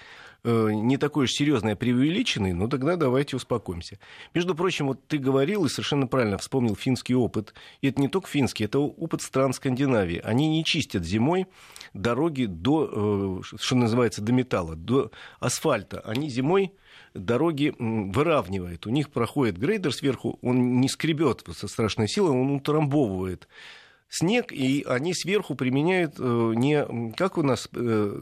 не 0.43 0.97
такой 0.97 1.25
уж 1.25 1.31
серьезный, 1.31 1.73
а 1.73 1.75
преувеличенный, 1.75 2.53
ну 2.53 2.67
тогда 2.67 2.95
давайте 2.95 3.35
успокоимся. 3.35 3.97
Между 4.33 4.55
прочим, 4.55 4.87
вот 4.87 5.07
ты 5.07 5.17
говорил 5.17 5.65
и 5.65 5.69
совершенно 5.69 6.05
правильно 6.07 6.37
вспомнил 6.37 6.75
финский 6.75 7.15
опыт. 7.15 7.53
И 7.81 7.87
это 7.87 8.01
не 8.01 8.09
только 8.09 8.27
финский, 8.27 8.65
это 8.65 8.79
опыт 8.79 9.21
стран 9.21 9.53
Скандинавии. 9.53 10.19
Они 10.23 10.49
не 10.49 10.65
чистят 10.65 11.05
зимой 11.05 11.47
дороги 11.93 12.45
до, 12.45 13.41
э, 13.41 13.55
что 13.57 13.75
называется, 13.75 14.21
до 14.21 14.33
металла, 14.33 14.75
до 14.75 15.11
асфальта. 15.39 16.01
Они 16.01 16.29
зимой 16.29 16.73
дороги 17.13 17.73
выравнивает. 17.79 18.85
У 18.85 18.89
них 18.89 19.11
проходит 19.11 19.57
грейдер 19.57 19.93
сверху, 19.93 20.39
он 20.41 20.81
не 20.81 20.89
скребет 20.89 21.43
со 21.55 21.67
страшной 21.67 22.07
силой, 22.07 22.31
он 22.31 22.51
утрамбовывает 22.51 23.47
снег, 24.09 24.51
и 24.51 24.83
они 24.87 25.13
сверху 25.13 25.55
применяют 25.55 26.15
э, 26.19 26.53
не 26.55 27.13
как 27.13 27.37
у 27.37 27.43
нас 27.43 27.67
э, 27.73 28.21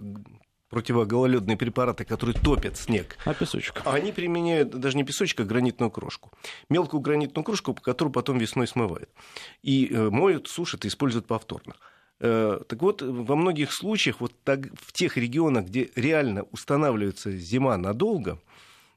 противогололедные 0.71 1.55
препараты, 1.55 2.03
которые 2.03 2.35
топят 2.35 2.77
снег. 2.77 3.17
А 3.25 3.35
песочек? 3.35 3.83
Они 3.85 4.11
применяют 4.11 4.71
даже 4.71 4.97
не 4.97 5.03
песочек, 5.03 5.41
а 5.41 5.43
гранитную 5.43 5.91
крошку. 5.91 6.31
Мелкую 6.69 7.01
гранитную 7.01 7.45
крошку, 7.45 7.75
которую 7.75 8.11
потом 8.11 8.39
весной 8.39 8.67
смывают. 8.67 9.09
И 9.61 9.87
э, 9.91 10.09
моют, 10.09 10.47
сушат 10.47 10.85
и 10.85 10.87
используют 10.87 11.27
повторно. 11.27 11.75
Так 12.19 12.83
вот, 12.83 13.01
во 13.01 13.35
многих 13.35 13.71
случаях, 13.73 14.21
вот 14.21 14.31
так, 14.43 14.67
в 14.79 14.93
тех 14.93 15.17
регионах, 15.17 15.65
где 15.65 15.89
реально 15.95 16.43
устанавливается 16.51 17.31
зима 17.31 17.75
надолго, 17.77 18.37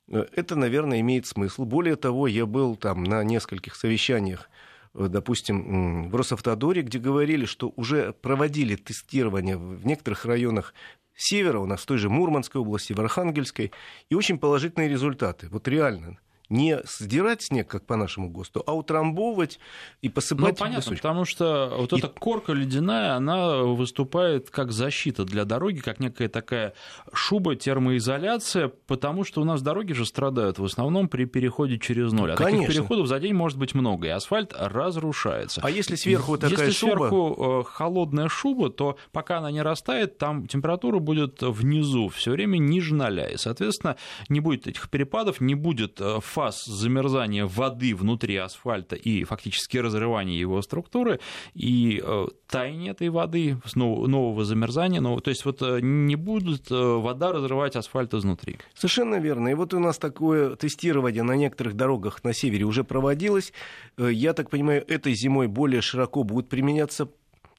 Э, 0.08 0.26
это, 0.32 0.56
наверное, 0.56 1.00
имеет 1.00 1.26
смысл. 1.26 1.64
Более 1.64 1.96
того, 1.96 2.26
я 2.26 2.46
был 2.46 2.76
там 2.76 3.04
на 3.04 3.22
нескольких 3.24 3.74
совещаниях 3.74 4.48
э, 4.48 4.48
допустим, 4.94 6.08
в 6.08 6.14
Росавтодоре, 6.14 6.82
где 6.82 6.98
говорили, 6.98 7.44
что 7.44 7.72
уже 7.76 8.12
проводили 8.12 8.76
тестирование 8.76 9.56
в 9.56 9.84
некоторых 9.86 10.24
районах 10.24 10.74
севера, 11.16 11.58
у 11.58 11.66
нас 11.66 11.82
в 11.82 11.86
той 11.86 11.98
же 11.98 12.08
Мурманской 12.08 12.60
области, 12.60 12.92
в 12.92 13.00
Архангельской, 13.00 13.72
и 14.08 14.14
очень 14.14 14.38
положительные 14.38 14.88
результаты. 14.88 15.48
Вот 15.48 15.68
реально 15.68 16.18
не 16.48 16.80
сдирать 16.84 17.42
снег, 17.42 17.68
как 17.68 17.86
по 17.86 17.96
нашему 17.96 18.28
ГОСТу, 18.28 18.62
а 18.66 18.74
утрамбовывать 18.74 19.58
и 20.02 20.08
посыпать. 20.08 20.50
Ну, 20.50 20.54
понятно, 20.54 20.76
высочку. 20.76 21.02
потому 21.02 21.24
что 21.24 21.74
вот 21.78 21.92
и... 21.92 21.98
эта 21.98 22.08
корка 22.08 22.52
ледяная, 22.52 23.14
она 23.14 23.58
выступает 23.62 24.50
как 24.50 24.70
защита 24.70 25.24
для 25.24 25.44
дороги, 25.44 25.78
как 25.78 26.00
некая 26.00 26.28
такая 26.28 26.74
шуба, 27.12 27.56
термоизоляция, 27.56 28.68
потому 28.86 29.24
что 29.24 29.40
у 29.40 29.44
нас 29.44 29.62
дороги 29.62 29.92
же 29.92 30.04
страдают 30.04 30.58
в 30.58 30.64
основном 30.64 31.08
при 31.08 31.24
переходе 31.24 31.78
через 31.78 32.12
ноль. 32.12 32.32
А 32.32 32.36
Конечно. 32.36 32.66
таких 32.66 32.76
переходов 32.76 33.06
за 33.06 33.18
день 33.20 33.34
может 33.34 33.58
быть 33.58 33.74
много, 33.74 34.06
и 34.06 34.10
асфальт 34.10 34.54
разрушается. 34.56 35.60
А 35.64 35.70
если 35.70 35.96
сверху 35.96 36.36
такая 36.36 36.66
если 36.66 36.70
шуба? 36.72 37.08
сверху 37.08 37.62
э, 37.62 37.64
холодная 37.70 38.28
шуба, 38.28 38.70
то 38.70 38.98
пока 39.12 39.38
она 39.38 39.50
не 39.50 39.62
растает, 39.62 40.18
там 40.18 40.46
температура 40.46 40.98
будет 40.98 41.42
внизу 41.42 42.08
все 42.08 42.32
время 42.32 42.58
ниже 42.58 42.94
ноля, 42.94 43.28
и, 43.28 43.36
соответственно, 43.36 43.96
не 44.28 44.40
будет 44.40 44.66
этих 44.66 44.90
перепадов, 44.90 45.40
не 45.40 45.54
будет 45.54 46.00
э, 46.00 46.18
фаз 46.34 46.64
замерзания 46.64 47.46
воды 47.46 47.94
внутри 47.94 48.36
асфальта 48.36 48.96
и 48.96 49.22
фактически 49.22 49.78
разрывания 49.78 50.36
его 50.36 50.62
структуры, 50.62 51.20
и 51.54 52.02
э, 52.04 52.26
таяние 52.48 52.90
этой 52.90 53.08
воды, 53.08 53.56
нового 53.76 54.44
замерзания, 54.44 55.00
нового, 55.00 55.20
то 55.20 55.30
есть 55.30 55.44
вот 55.44 55.62
э, 55.62 55.78
не 55.80 56.16
будет 56.16 56.72
э, 56.72 56.74
вода 56.74 57.32
разрывать 57.32 57.76
асфальт 57.76 58.14
изнутри. 58.14 58.58
Совершенно 58.74 59.20
верно. 59.20 59.48
И 59.48 59.54
вот 59.54 59.74
у 59.74 59.78
нас 59.78 59.98
такое 59.98 60.56
тестирование 60.56 61.22
на 61.22 61.36
некоторых 61.36 61.74
дорогах 61.74 62.24
на 62.24 62.34
севере 62.34 62.64
уже 62.64 62.82
проводилось. 62.82 63.52
Я 63.96 64.32
так 64.32 64.50
понимаю, 64.50 64.84
этой 64.88 65.14
зимой 65.14 65.46
более 65.46 65.82
широко 65.82 66.24
будут 66.24 66.48
применяться 66.48 67.08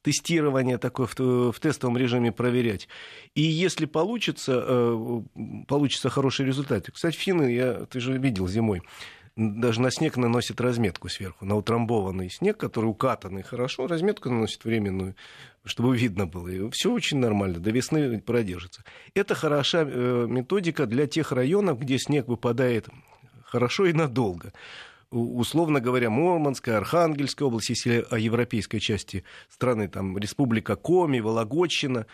тестирование 0.05 0.77
такое 0.77 1.07
в, 1.07 1.51
в 1.51 1.59
тестовом 1.59 1.97
режиме 1.97 2.31
проверять. 2.31 2.87
И 3.33 3.41
если 3.41 3.85
получится, 3.87 4.63
э, 4.63 5.21
получится 5.67 6.09
хороший 6.09 6.45
результат. 6.45 6.87
Кстати, 6.93 7.15
финны, 7.15 7.51
я, 7.51 7.73
ты 7.85 7.99
же 7.99 8.15
видел 8.19 8.47
зимой, 8.47 8.83
даже 9.35 9.81
на 9.81 9.89
снег 9.89 10.15
наносят 10.15 10.61
разметку 10.61 11.09
сверху, 11.09 11.43
на 11.43 11.55
утрамбованный 11.55 12.29
снег, 12.29 12.55
который 12.55 12.85
укатанный 12.85 13.41
хорошо, 13.41 13.87
разметку 13.87 14.29
наносит 14.29 14.63
временную, 14.63 15.15
чтобы 15.63 15.97
видно 15.97 16.27
было. 16.27 16.49
И 16.49 16.69
все 16.69 16.91
очень 16.91 17.17
нормально, 17.17 17.59
до 17.59 17.71
весны 17.71 18.21
продержится. 18.21 18.83
Это 19.15 19.33
хороша 19.33 19.85
э, 19.87 20.27
методика 20.29 20.85
для 20.85 21.07
тех 21.07 21.31
районов, 21.31 21.79
где 21.79 21.97
снег 21.97 22.27
выпадает 22.27 22.87
хорошо 23.43 23.87
и 23.87 23.93
надолго 23.93 24.53
условно 25.11 25.79
говоря, 25.79 26.09
Мурманская, 26.09 26.77
Архангельская 26.77 27.47
область, 27.47 27.69
если 27.69 28.05
о 28.09 28.17
европейской 28.17 28.79
части 28.79 29.23
страны, 29.49 29.87
там 29.87 30.17
Республика 30.17 30.75
Коми, 30.75 31.19
Вологодчина. 31.19 32.05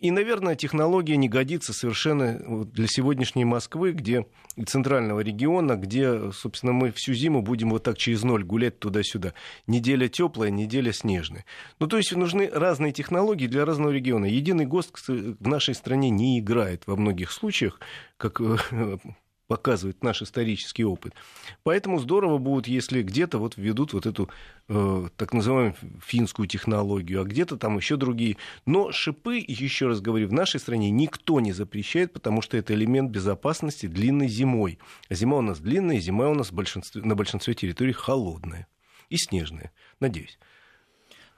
И, 0.00 0.10
наверное, 0.10 0.54
технология 0.54 1.16
не 1.16 1.28
годится 1.28 1.72
совершенно 1.72 2.64
для 2.66 2.86
сегодняшней 2.86 3.44
Москвы, 3.44 3.92
где 3.92 4.26
центрального 4.66 5.20
региона, 5.20 5.76
где, 5.76 6.30
собственно, 6.32 6.72
мы 6.72 6.90
всю 6.90 7.14
зиму 7.14 7.42
будем 7.42 7.70
вот 7.70 7.84
так 7.84 7.96
через 7.96 8.22
ноль 8.22 8.44
гулять 8.44 8.78
туда-сюда. 8.78 9.32
Неделя 9.66 10.08
теплая, 10.08 10.50
неделя 10.50 10.92
снежная. 10.92 11.44
Ну, 11.78 11.86
то 11.86 11.96
есть 11.96 12.14
нужны 12.14 12.50
разные 12.52 12.92
технологии 12.92 13.46
для 13.46 13.64
разного 13.64 13.92
региона. 13.92 14.26
Единый 14.26 14.66
ГОСТ 14.66 15.08
в 15.08 15.48
нашей 15.48 15.74
стране 15.74 16.10
не 16.10 16.38
играет 16.38 16.82
во 16.86 16.96
многих 16.96 17.30
случаях, 17.30 17.80
как 18.18 18.40
показывает 19.46 20.02
наш 20.02 20.22
исторический 20.22 20.84
опыт. 20.84 21.14
Поэтому 21.62 21.98
здорово 21.98 22.38
будет, 22.38 22.66
если 22.66 23.02
где-то 23.02 23.38
вот 23.38 23.56
введут 23.56 23.92
вот 23.92 24.06
эту 24.06 24.30
э, 24.68 25.08
так 25.16 25.32
называемую 25.32 25.74
финскую 26.04 26.48
технологию, 26.48 27.20
а 27.20 27.24
где-то 27.24 27.56
там 27.56 27.76
еще 27.76 27.96
другие. 27.96 28.36
Но 28.66 28.92
шипы, 28.92 29.36
еще 29.46 29.88
раз 29.88 30.00
говорю, 30.00 30.28
в 30.28 30.32
нашей 30.32 30.60
стране 30.60 30.90
никто 30.90 31.40
не 31.40 31.52
запрещает, 31.52 32.12
потому 32.12 32.42
что 32.42 32.56
это 32.56 32.74
элемент 32.74 33.10
безопасности 33.10 33.86
длинной 33.86 34.28
зимой. 34.28 34.78
А 35.08 35.14
зима 35.14 35.38
у 35.38 35.42
нас 35.42 35.60
длинная, 35.60 36.00
зима 36.00 36.28
у 36.28 36.34
нас 36.34 36.50
большинстве, 36.50 37.02
на 37.02 37.14
большинстве 37.14 37.54
территорий 37.54 37.92
холодная 37.92 38.66
и 39.10 39.16
снежная, 39.16 39.72
надеюсь. 40.00 40.38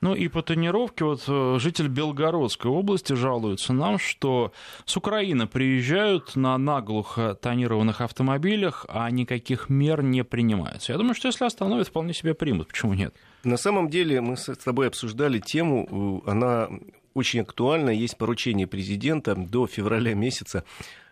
Ну 0.00 0.14
и 0.14 0.28
по 0.28 0.42
тонировке, 0.42 1.04
вот 1.04 1.24
э, 1.26 1.56
житель 1.58 1.88
Белгородской 1.88 2.70
области 2.70 3.14
жалуется 3.14 3.72
нам, 3.72 3.98
что 3.98 4.52
с 4.84 4.96
Украины 4.96 5.46
приезжают 5.46 6.36
на 6.36 6.58
наглухо 6.58 7.34
тонированных 7.34 8.02
автомобилях, 8.02 8.84
а 8.88 9.10
никаких 9.10 9.70
мер 9.70 10.02
не 10.02 10.22
принимаются. 10.22 10.92
Я 10.92 10.98
думаю, 10.98 11.14
что 11.14 11.28
если 11.28 11.44
остановят, 11.44 11.88
вполне 11.88 12.12
себе 12.12 12.34
примут. 12.34 12.68
Почему 12.68 12.92
нет? 12.92 13.14
На 13.42 13.56
самом 13.56 13.88
деле 13.88 14.20
мы 14.20 14.36
с 14.36 14.54
тобой 14.56 14.88
обсуждали 14.88 15.38
тему, 15.38 16.22
э, 16.26 16.30
она 16.30 16.68
очень 17.14 17.40
актуальна. 17.40 17.90
Есть 17.90 18.18
поручение 18.18 18.66
президента 18.66 19.34
до 19.34 19.66
февраля 19.66 20.14
месяца 20.14 20.64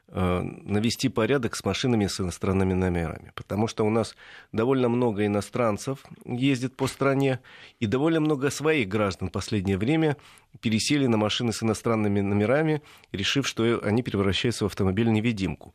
навести 0.09 1.09
порядок 1.09 1.57
с 1.57 1.64
машинами 1.64 2.07
с 2.07 2.21
иностранными 2.21 2.75
номерами. 2.75 3.33
Потому 3.35 3.67
что 3.67 3.85
у 3.85 3.90
нас 3.90 4.14
довольно 4.53 4.88
много 4.88 5.27
иностранцев 5.27 6.05
ездит 6.25 6.77
по 6.77 6.87
стране, 6.87 7.40
и 7.81 7.87
довольно 7.87 8.21
много 8.21 8.51
своих 8.51 8.88
граждан 8.88 9.29
в 9.29 9.33
последнее 9.33 9.79
время 9.79 10.17
пересели 10.61 11.07
на 11.07 11.17
машины 11.17 11.53
с 11.53 11.62
иностранными 11.62 12.21
номерами, 12.21 12.83
решив, 13.12 13.49
что 13.49 13.81
они 13.83 14.03
превращаются 14.03 14.64
в 14.64 14.67
автомобиль-невидимку. 14.67 15.75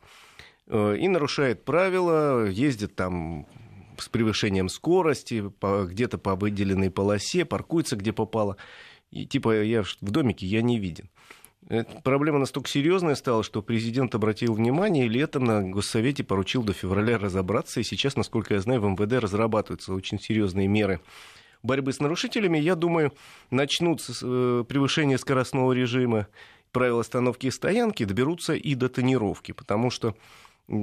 Э, 0.68 0.96
и 0.98 1.08
нарушают 1.08 1.66
правила, 1.66 2.48
ездят 2.48 2.96
там 2.96 3.48
с 3.98 4.08
превышением 4.08 4.70
скорости, 4.70 5.44
где-то 5.62 6.18
по 6.18 6.36
выделенной 6.36 6.90
полосе, 6.92 7.46
паркуются 7.46 7.96
где 7.96 8.14
попало. 8.14 8.56
И 9.12 9.26
типа 9.26 9.64
я 9.64 9.84
в 9.84 9.96
домике, 10.02 10.46
я 10.46 10.62
не 10.62 10.80
виден. 10.80 11.10
Эта 11.70 12.02
проблема 12.02 12.40
настолько 12.40 12.68
серьезная 12.68 13.14
стала, 13.14 13.44
что 13.44 13.62
президент 13.62 14.16
обратил 14.16 14.54
внимание 14.54 15.06
и 15.06 15.10
летом 15.10 15.44
на 15.44 15.62
Госсовете 15.62 16.24
поручил 16.24 16.64
до 16.64 16.74
февраля 16.74 17.20
разобраться. 17.20 17.80
И 17.80 17.84
сейчас, 17.84 18.16
насколько 18.16 18.56
я 18.56 18.60
знаю, 18.60 18.82
в 18.82 18.86
МВД 18.86 19.22
разрабатываются 19.22 19.94
очень 19.94 20.20
серьезные 20.20 20.68
меры 20.68 21.00
борьбы 21.62 21.94
с 21.94 22.00
нарушителями. 22.00 22.58
Я 22.58 22.74
думаю, 22.74 23.14
начнутся 23.52 24.14
э, 24.20 24.64
превышения 24.68 25.20
скоростного 25.20 25.72
режима, 25.74 26.28
правил 26.72 27.00
остановки 27.00 27.46
и 27.46 27.52
стоянки, 27.52 28.04
доберутся 28.04 28.56
и 28.56 28.74
до 28.74 28.90
тонировки, 28.90 29.52
потому 29.52 29.92
что 29.92 30.16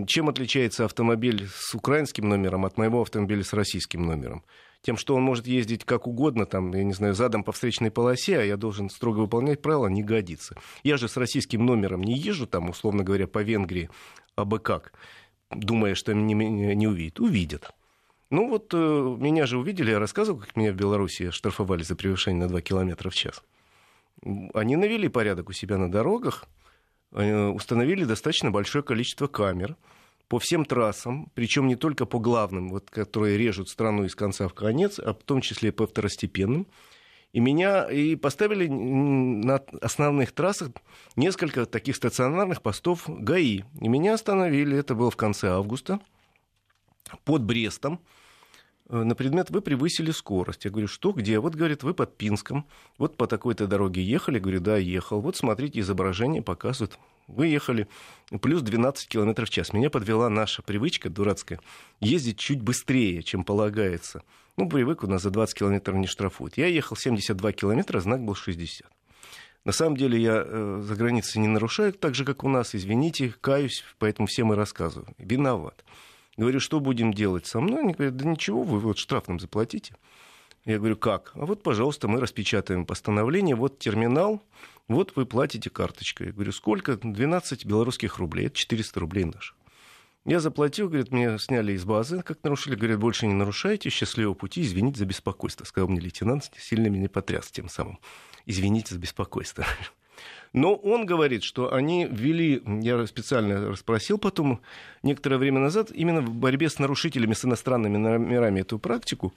чем 0.06 0.28
отличается 0.28 0.84
автомобиль 0.84 1.48
с 1.52 1.74
украинским 1.74 2.28
номером 2.28 2.64
от 2.64 2.78
моего 2.78 3.02
автомобиля 3.02 3.42
с 3.42 3.52
российским 3.52 4.06
номером? 4.06 4.44
Тем, 4.82 4.96
что 4.96 5.14
он 5.14 5.22
может 5.22 5.46
ездить 5.46 5.84
как 5.84 6.06
угодно, 6.06 6.46
там, 6.46 6.72
я 6.72 6.84
не 6.84 6.92
знаю, 6.92 7.14
задом 7.14 7.44
по 7.44 7.52
встречной 7.52 7.90
полосе, 7.90 8.38
а 8.38 8.42
я 8.42 8.56
должен 8.56 8.90
строго 8.90 9.20
выполнять 9.20 9.62
правила, 9.62 9.88
не 9.88 10.02
годится. 10.02 10.56
Я 10.82 10.96
же 10.96 11.08
с 11.08 11.16
российским 11.16 11.64
номером 11.64 12.02
не 12.02 12.14
езжу, 12.14 12.46
там, 12.46 12.70
условно 12.70 13.04
говоря, 13.04 13.26
по 13.26 13.42
Венгрии, 13.42 13.90
а 14.34 14.44
бы 14.44 14.58
как, 14.58 14.92
думая, 15.50 15.94
что 15.94 16.14
меня 16.14 16.74
не 16.74 16.86
увидят. 16.86 17.20
Увидят. 17.20 17.70
Ну 18.30 18.48
вот 18.48 18.72
э, 18.74 18.76
меня 18.76 19.46
же 19.46 19.58
увидели, 19.58 19.92
я 19.92 19.98
рассказывал, 19.98 20.40
как 20.40 20.56
меня 20.56 20.72
в 20.72 20.76
Беларуси 20.76 21.30
штрафовали 21.30 21.82
за 21.82 21.94
превышение 21.94 22.42
на 22.42 22.48
2 22.48 22.60
километра 22.60 23.10
в 23.10 23.14
час. 23.14 23.42
Они 24.52 24.74
навели 24.74 25.08
порядок 25.08 25.48
у 25.48 25.52
себя 25.52 25.78
на 25.78 25.90
дорогах, 25.90 26.44
э, 27.12 27.46
установили 27.48 28.04
достаточно 28.04 28.50
большое 28.50 28.82
количество 28.82 29.26
камер– 29.28 29.76
по 30.28 30.38
всем 30.38 30.64
трассам, 30.64 31.30
причем 31.34 31.68
не 31.68 31.76
только 31.76 32.04
по 32.06 32.18
главным, 32.18 32.68
вот, 32.70 32.90
которые 32.90 33.38
режут 33.38 33.68
страну 33.68 34.04
из 34.04 34.14
конца 34.14 34.48
в 34.48 34.54
конец, 34.54 34.98
а 34.98 35.14
в 35.14 35.22
том 35.22 35.40
числе 35.40 35.72
по 35.72 35.86
второстепенным. 35.86 36.66
И 37.32 37.40
меня 37.40 37.84
и 37.84 38.16
поставили 38.16 38.66
на 38.66 39.56
основных 39.80 40.32
трассах 40.32 40.70
несколько 41.16 41.66
таких 41.66 41.96
стационарных 41.96 42.62
постов 42.62 43.04
ГАИ. 43.08 43.64
И 43.80 43.88
меня 43.88 44.14
остановили, 44.14 44.76
это 44.78 44.94
было 44.94 45.10
в 45.10 45.16
конце 45.16 45.50
августа, 45.50 46.00
под 47.24 47.44
Брестом, 47.44 48.00
э, 48.88 49.02
на 49.02 49.14
предмет 49.14 49.50
«Вы 49.50 49.60
превысили 49.60 50.12
скорость». 50.12 50.64
Я 50.64 50.70
говорю, 50.70 50.88
что, 50.88 51.12
где? 51.12 51.38
Вот, 51.38 51.54
говорит, 51.54 51.82
вы 51.82 51.94
под 51.94 52.16
Пинском, 52.16 52.66
вот 52.98 53.16
по 53.16 53.26
такой-то 53.26 53.66
дороге 53.66 54.02
ехали. 54.02 54.36
Я 54.36 54.40
говорю, 54.40 54.60
да, 54.60 54.76
ехал. 54.76 55.20
Вот 55.20 55.36
смотрите, 55.36 55.80
изображение 55.80 56.42
показывают. 56.42 56.98
Вы 57.26 57.48
ехали 57.48 57.88
плюс 58.40 58.62
12 58.62 59.08
км 59.08 59.44
в 59.44 59.50
час. 59.50 59.72
Меня 59.72 59.90
подвела 59.90 60.28
наша 60.28 60.62
привычка 60.62 61.10
дурацкая 61.10 61.60
ездить 62.00 62.38
чуть 62.38 62.62
быстрее, 62.62 63.22
чем 63.22 63.44
полагается. 63.44 64.22
Ну, 64.56 64.68
привык, 64.68 65.02
у 65.02 65.06
нас 65.06 65.22
за 65.22 65.30
20 65.30 65.58
километров 65.58 65.96
не 65.96 66.06
штрафуют. 66.06 66.56
Я 66.56 66.66
ехал 66.66 66.96
72 66.96 67.52
километра, 67.52 68.00
знак 68.00 68.24
был 68.24 68.34
60. 68.34 68.86
На 69.64 69.72
самом 69.72 69.96
деле 69.96 70.20
я 70.20 70.44
э, 70.46 70.82
за 70.84 70.94
границей 70.94 71.42
не 71.42 71.48
нарушаю, 71.48 71.92
так 71.92 72.14
же, 72.14 72.24
как 72.24 72.44
у 72.44 72.48
нас. 72.48 72.74
Извините, 72.74 73.34
каюсь, 73.40 73.84
поэтому 73.98 74.28
всем 74.28 74.52
и 74.52 74.56
рассказываю. 74.56 75.08
Виноват. 75.18 75.84
Говорю, 76.36 76.60
что 76.60 76.80
будем 76.80 77.12
делать 77.12 77.46
со 77.46 77.60
мной? 77.60 77.80
Они 77.80 77.92
говорят, 77.92 78.16
да 78.16 78.26
ничего, 78.26 78.62
вы 78.62 78.78
вот 78.78 78.98
штраф 78.98 79.26
нам 79.26 79.40
заплатите. 79.40 79.94
Я 80.66 80.78
говорю, 80.78 80.96
как? 80.96 81.30
А 81.34 81.46
вот, 81.46 81.62
пожалуйста, 81.62 82.08
мы 82.08 82.20
распечатаем 82.20 82.86
постановление, 82.86 83.54
вот 83.54 83.78
терминал, 83.78 84.42
вот 84.88 85.12
вы 85.14 85.24
платите 85.24 85.70
карточкой. 85.70 86.28
Я 86.28 86.32
говорю, 86.32 86.50
сколько? 86.50 86.96
12 86.96 87.64
белорусских 87.64 88.18
рублей, 88.18 88.46
это 88.46 88.56
400 88.56 89.00
рублей 89.00 89.24
наших. 89.24 89.56
Я 90.24 90.40
заплатил, 90.40 90.88
говорит, 90.88 91.12
мне 91.12 91.38
сняли 91.38 91.72
из 91.72 91.84
базы, 91.84 92.20
как 92.20 92.42
нарушили. 92.42 92.74
Говорят, 92.74 92.98
больше 92.98 93.28
не 93.28 93.34
нарушайте, 93.34 93.90
счастливого 93.90 94.34
пути, 94.34 94.62
извините 94.62 94.98
за 94.98 95.04
беспокойство. 95.04 95.64
Сказал 95.64 95.88
мне 95.88 96.00
лейтенант, 96.00 96.50
сильно 96.58 96.88
меня 96.88 97.08
потряс 97.08 97.48
тем 97.52 97.68
самым. 97.68 98.00
Извините 98.44 98.94
за 98.94 99.00
беспокойство. 99.00 99.64
Но 100.52 100.74
он 100.74 101.04
говорит, 101.04 101.42
что 101.42 101.74
они 101.74 102.06
ввели, 102.10 102.62
я 102.82 103.06
специально 103.06 103.68
расспросил 103.68 104.16
потом, 104.18 104.60
некоторое 105.02 105.36
время 105.36 105.60
назад, 105.60 105.90
именно 105.92 106.22
в 106.22 106.30
борьбе 106.30 106.70
с 106.70 106.78
нарушителями, 106.78 107.34
с 107.34 107.44
иностранными 107.44 107.98
номерами 107.98 108.60
эту 108.60 108.78
практику, 108.78 109.34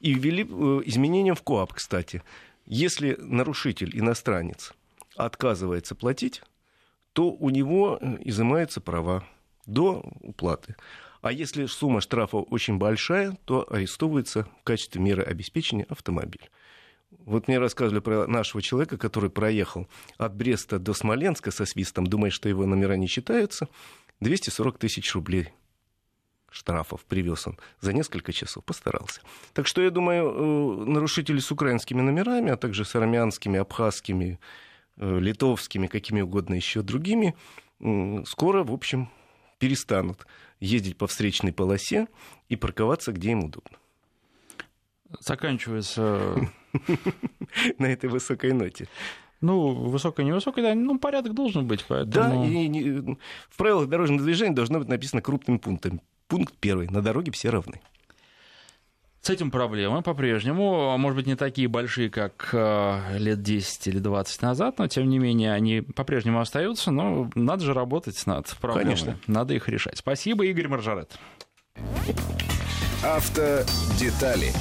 и 0.00 0.12
ввели 0.12 0.44
э, 0.44 0.82
изменения 0.84 1.34
в 1.34 1.42
КОАП, 1.42 1.72
кстати. 1.72 2.22
Если 2.66 3.16
нарушитель, 3.18 3.98
иностранец, 3.98 4.74
отказывается 5.16 5.94
платить, 5.94 6.42
то 7.14 7.30
у 7.30 7.50
него 7.50 7.98
э, 8.00 8.18
изымаются 8.24 8.80
права 8.80 9.24
до 9.66 10.02
уплаты. 10.20 10.76
А 11.20 11.32
если 11.32 11.66
сумма 11.66 12.00
штрафа 12.00 12.36
очень 12.36 12.78
большая, 12.78 13.36
то 13.44 13.66
арестовывается 13.68 14.46
в 14.60 14.64
качестве 14.64 15.00
меры 15.00 15.22
обеспечения 15.22 15.86
автомобиль. 15.88 16.48
Вот 17.10 17.48
мне 17.48 17.58
рассказывали 17.58 18.00
про 18.00 18.26
нашего 18.26 18.60
человека, 18.62 18.98
который 18.98 19.30
проехал 19.30 19.88
от 20.18 20.34
Бреста 20.34 20.78
до 20.78 20.92
Смоленска 20.92 21.50
со 21.50 21.64
свистом, 21.64 22.06
думая, 22.06 22.30
что 22.30 22.48
его 22.48 22.66
номера 22.66 22.96
не 22.96 23.06
считаются, 23.06 23.68
240 24.20 24.78
тысяч 24.78 25.14
рублей 25.14 25.50
штрафов 26.50 27.04
привез 27.04 27.46
он 27.46 27.58
за 27.80 27.92
несколько 27.92 28.32
часов, 28.32 28.64
постарался. 28.64 29.20
Так 29.52 29.66
что, 29.66 29.82
я 29.82 29.90
думаю, 29.90 30.30
э, 30.30 30.84
нарушители 30.86 31.38
с 31.38 31.50
украинскими 31.50 32.00
номерами, 32.00 32.50
а 32.50 32.56
также 32.56 32.84
с 32.84 32.94
армянскими, 32.94 33.58
абхазскими, 33.58 34.38
э, 34.96 35.18
литовскими, 35.18 35.86
какими 35.86 36.20
угодно 36.20 36.54
еще 36.54 36.82
другими, 36.82 37.36
скоро, 38.26 38.64
в 38.64 38.72
общем, 38.72 39.08
перестанут 39.58 40.26
ездить 40.58 40.96
по 40.96 41.06
встречной 41.06 41.52
полосе 41.52 42.08
и 42.48 42.56
парковаться, 42.56 43.12
где 43.12 43.30
им 43.30 43.44
удобно. 43.44 43.78
Заканчивается... 45.20 46.34
На 47.78 47.86
этой 47.86 48.10
высокой 48.10 48.52
ноте. 48.52 48.88
Ну, 49.40 49.72
высокая, 49.72 50.26
невысокая, 50.26 50.64
да, 50.64 50.74
ну, 50.74 50.98
порядок 50.98 51.32
должен 51.32 51.66
быть, 51.66 51.84
поэтому... 51.86 52.44
Да, 52.44 52.50
и 52.50 53.00
в 53.48 53.56
правилах 53.56 53.88
дорожного 53.88 54.22
движения 54.22 54.54
должно 54.54 54.80
быть 54.80 54.88
написано 54.88 55.22
крупными 55.22 55.58
пунктами. 55.58 56.00
Пункт 56.26 56.54
первый. 56.58 56.88
На 56.88 57.00
дороге 57.02 57.30
все 57.30 57.50
равны. 57.50 57.80
С 59.20 59.30
этим 59.30 59.50
проблемы 59.50 60.02
по-прежнему, 60.02 60.96
может 60.96 61.16
быть, 61.16 61.26
не 61.26 61.36
такие 61.36 61.68
большие, 61.68 62.08
как 62.08 62.50
э, 62.52 63.18
лет 63.18 63.42
10 63.42 63.88
или 63.88 63.98
20 63.98 64.42
назад, 64.42 64.78
но, 64.78 64.86
тем 64.86 65.08
не 65.08 65.18
менее, 65.18 65.52
они 65.52 65.80
по-прежнему 65.80 66.40
остаются, 66.40 66.90
но 66.90 67.30
надо 67.34 67.64
же 67.64 67.74
работать 67.74 68.26
над 68.26 68.46
проблемами. 68.60 68.84
Конечно. 68.84 69.18
Надо 69.26 69.54
их 69.54 69.68
решать. 69.68 69.98
Спасибо, 69.98 70.46
Игорь 70.46 70.68
Маржарет. 70.68 71.18
Автодетали 73.02 74.52